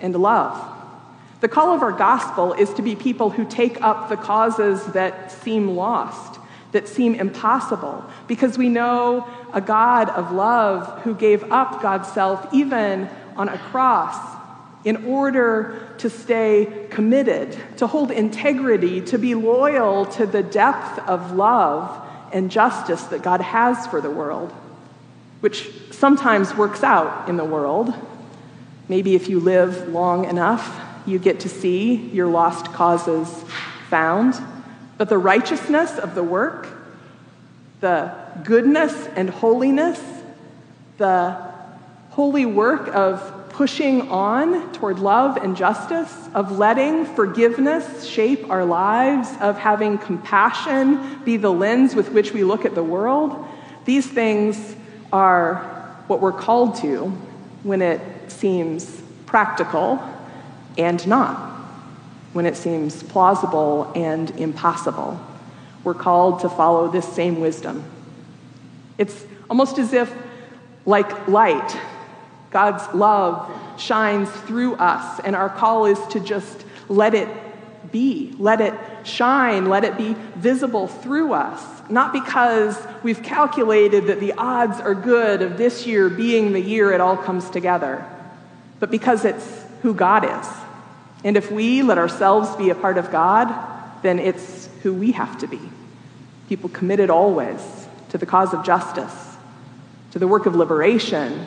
and 0.00 0.14
love. 0.14 0.68
The 1.40 1.48
call 1.48 1.74
of 1.74 1.82
our 1.82 1.92
gospel 1.92 2.52
is 2.52 2.72
to 2.74 2.82
be 2.82 2.94
people 2.94 3.30
who 3.30 3.44
take 3.44 3.80
up 3.82 4.08
the 4.08 4.16
causes 4.16 4.84
that 4.92 5.32
seem 5.32 5.76
lost, 5.76 6.40
that 6.72 6.88
seem 6.88 7.14
impossible, 7.14 8.04
because 8.28 8.56
we 8.56 8.68
know 8.68 9.28
a 9.52 9.60
God 9.60 10.08
of 10.10 10.32
love 10.32 11.02
who 11.02 11.14
gave 11.14 11.42
up 11.50 11.82
God's 11.82 12.08
self 12.12 12.46
even 12.52 13.08
on 13.36 13.48
a 13.48 13.58
cross 13.58 14.31
in 14.84 15.04
order 15.06 15.88
to 15.98 16.10
stay 16.10 16.86
committed, 16.90 17.56
to 17.76 17.86
hold 17.86 18.10
integrity, 18.10 19.00
to 19.00 19.18
be 19.18 19.34
loyal 19.34 20.06
to 20.06 20.26
the 20.26 20.42
depth 20.42 20.98
of 21.00 21.32
love 21.32 22.04
and 22.32 22.50
justice 22.50 23.02
that 23.04 23.22
God 23.22 23.40
has 23.40 23.86
for 23.86 24.00
the 24.00 24.10
world, 24.10 24.52
which 25.40 25.70
sometimes 25.90 26.54
works 26.56 26.82
out 26.82 27.28
in 27.28 27.36
the 27.36 27.44
world. 27.44 27.94
Maybe 28.88 29.14
if 29.14 29.28
you 29.28 29.38
live 29.38 29.88
long 29.88 30.24
enough, 30.24 30.80
you 31.06 31.18
get 31.18 31.40
to 31.40 31.48
see 31.48 31.94
your 31.94 32.26
lost 32.26 32.72
causes 32.72 33.28
found. 33.88 34.34
But 34.98 35.08
the 35.08 35.18
righteousness 35.18 35.98
of 35.98 36.14
the 36.14 36.22
work, 36.22 36.68
the 37.80 38.12
goodness 38.44 39.08
and 39.14 39.30
holiness, 39.30 40.00
the 40.98 41.52
holy 42.10 42.46
work 42.46 42.88
of 42.88 43.41
pushing 43.62 44.08
on 44.10 44.72
toward 44.72 44.98
love 44.98 45.36
and 45.36 45.56
justice, 45.56 46.28
of 46.34 46.58
letting 46.58 47.06
forgiveness 47.06 48.04
shape 48.04 48.50
our 48.50 48.64
lives, 48.64 49.28
of 49.40 49.56
having 49.56 49.96
compassion 49.98 51.22
be 51.22 51.36
the 51.36 51.48
lens 51.48 51.94
with 51.94 52.10
which 52.10 52.32
we 52.32 52.42
look 52.42 52.64
at 52.64 52.74
the 52.74 52.82
world, 52.82 53.46
these 53.84 54.04
things 54.04 54.74
are 55.12 55.58
what 56.08 56.20
we're 56.20 56.32
called 56.32 56.74
to 56.74 57.06
when 57.62 57.80
it 57.80 58.00
seems 58.26 59.00
practical 59.26 60.02
and 60.76 61.06
not, 61.06 61.36
when 62.32 62.46
it 62.46 62.56
seems 62.56 63.04
plausible 63.04 63.92
and 63.94 64.32
impossible. 64.40 65.24
We're 65.84 65.94
called 65.94 66.40
to 66.40 66.48
follow 66.48 66.90
this 66.90 67.06
same 67.06 67.38
wisdom. 67.38 67.84
It's 68.98 69.24
almost 69.48 69.78
as 69.78 69.92
if, 69.92 70.12
like 70.84 71.28
light, 71.28 71.78
God's 72.52 72.94
love 72.94 73.50
shines 73.80 74.30
through 74.30 74.74
us, 74.74 75.20
and 75.20 75.34
our 75.34 75.48
call 75.48 75.86
is 75.86 75.98
to 76.08 76.20
just 76.20 76.64
let 76.88 77.14
it 77.14 77.28
be, 77.90 78.34
let 78.38 78.60
it 78.60 78.74
shine, 79.04 79.68
let 79.68 79.84
it 79.84 79.96
be 79.96 80.14
visible 80.36 80.86
through 80.86 81.32
us. 81.32 81.62
Not 81.90 82.12
because 82.12 82.78
we've 83.02 83.22
calculated 83.22 84.06
that 84.06 84.20
the 84.20 84.32
odds 84.32 84.80
are 84.80 84.94
good 84.94 85.42
of 85.42 85.58
this 85.58 85.86
year 85.86 86.08
being 86.08 86.52
the 86.52 86.60
year 86.60 86.92
it 86.92 87.00
all 87.00 87.16
comes 87.16 87.50
together, 87.50 88.06
but 88.80 88.90
because 88.90 89.24
it's 89.24 89.64
who 89.82 89.94
God 89.94 90.24
is. 90.24 90.48
And 91.24 91.36
if 91.36 91.50
we 91.50 91.82
let 91.82 91.98
ourselves 91.98 92.54
be 92.56 92.70
a 92.70 92.74
part 92.74 92.98
of 92.98 93.10
God, 93.10 93.52
then 94.02 94.18
it's 94.18 94.68
who 94.82 94.94
we 94.94 95.12
have 95.12 95.38
to 95.38 95.46
be. 95.46 95.60
People 96.48 96.68
committed 96.68 97.10
always 97.10 97.60
to 98.10 98.18
the 98.18 98.26
cause 98.26 98.52
of 98.52 98.64
justice, 98.64 99.14
to 100.12 100.18
the 100.18 100.28
work 100.28 100.46
of 100.46 100.54
liberation, 100.54 101.46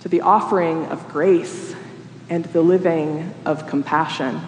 to 0.00 0.08
the 0.08 0.22
offering 0.22 0.86
of 0.86 1.08
grace, 1.08 1.74
and 2.30 2.44
the 2.46 2.62
living 2.62 3.34
of 3.44 3.66
compassion. 3.66 4.40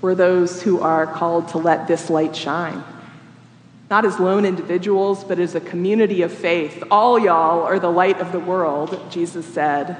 We're 0.00 0.14
those 0.14 0.62
who 0.62 0.80
are 0.80 1.06
called 1.06 1.48
to 1.48 1.58
let 1.58 1.88
this 1.88 2.08
light 2.08 2.34
shine. 2.34 2.82
Not 3.90 4.04
as 4.04 4.18
lone 4.18 4.46
individuals, 4.46 5.22
but 5.24 5.38
as 5.38 5.54
a 5.54 5.60
community 5.60 6.22
of 6.22 6.32
faith. 6.32 6.82
All 6.90 7.18
y'all 7.18 7.62
are 7.62 7.78
the 7.78 7.90
light 7.90 8.20
of 8.20 8.32
the 8.32 8.38
world, 8.38 8.98
Jesus 9.10 9.44
said. 9.44 9.96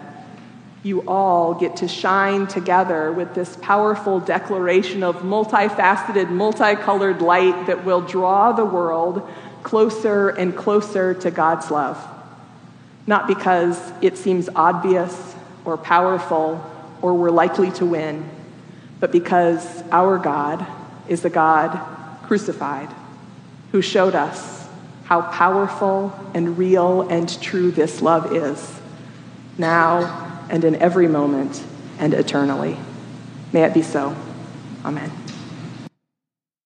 You 0.84 1.02
all 1.06 1.54
get 1.54 1.76
to 1.76 1.88
shine 1.88 2.46
together 2.46 3.12
with 3.12 3.34
this 3.34 3.56
powerful 3.60 4.18
declaration 4.18 5.02
of 5.02 5.16
multifaceted, 5.16 6.30
multicolored 6.30 7.20
light 7.20 7.66
that 7.66 7.84
will 7.84 8.00
draw 8.00 8.52
the 8.52 8.64
world 8.64 9.28
closer 9.62 10.30
and 10.30 10.56
closer 10.56 11.14
to 11.14 11.30
God's 11.30 11.70
love. 11.70 11.98
Not 13.06 13.26
because 13.26 13.92
it 14.00 14.16
seems 14.16 14.48
obvious 14.54 15.34
or 15.64 15.76
powerful 15.76 16.64
or 17.00 17.14
we're 17.14 17.30
likely 17.30 17.70
to 17.72 17.86
win, 17.86 18.28
but 19.00 19.10
because 19.10 19.82
our 19.90 20.18
God 20.18 20.64
is 21.08 21.24
a 21.24 21.30
God 21.30 21.78
crucified 22.22 22.88
who 23.72 23.82
showed 23.82 24.14
us 24.14 24.68
how 25.04 25.22
powerful 25.22 26.12
and 26.32 26.56
real 26.56 27.02
and 27.08 27.40
true 27.42 27.70
this 27.70 28.00
love 28.00 28.34
is, 28.34 28.80
now 29.58 30.44
and 30.48 30.64
in 30.64 30.76
every 30.76 31.08
moment 31.08 31.62
and 31.98 32.14
eternally. 32.14 32.76
May 33.52 33.64
it 33.64 33.74
be 33.74 33.82
so. 33.82 34.16
Amen. 34.84 35.21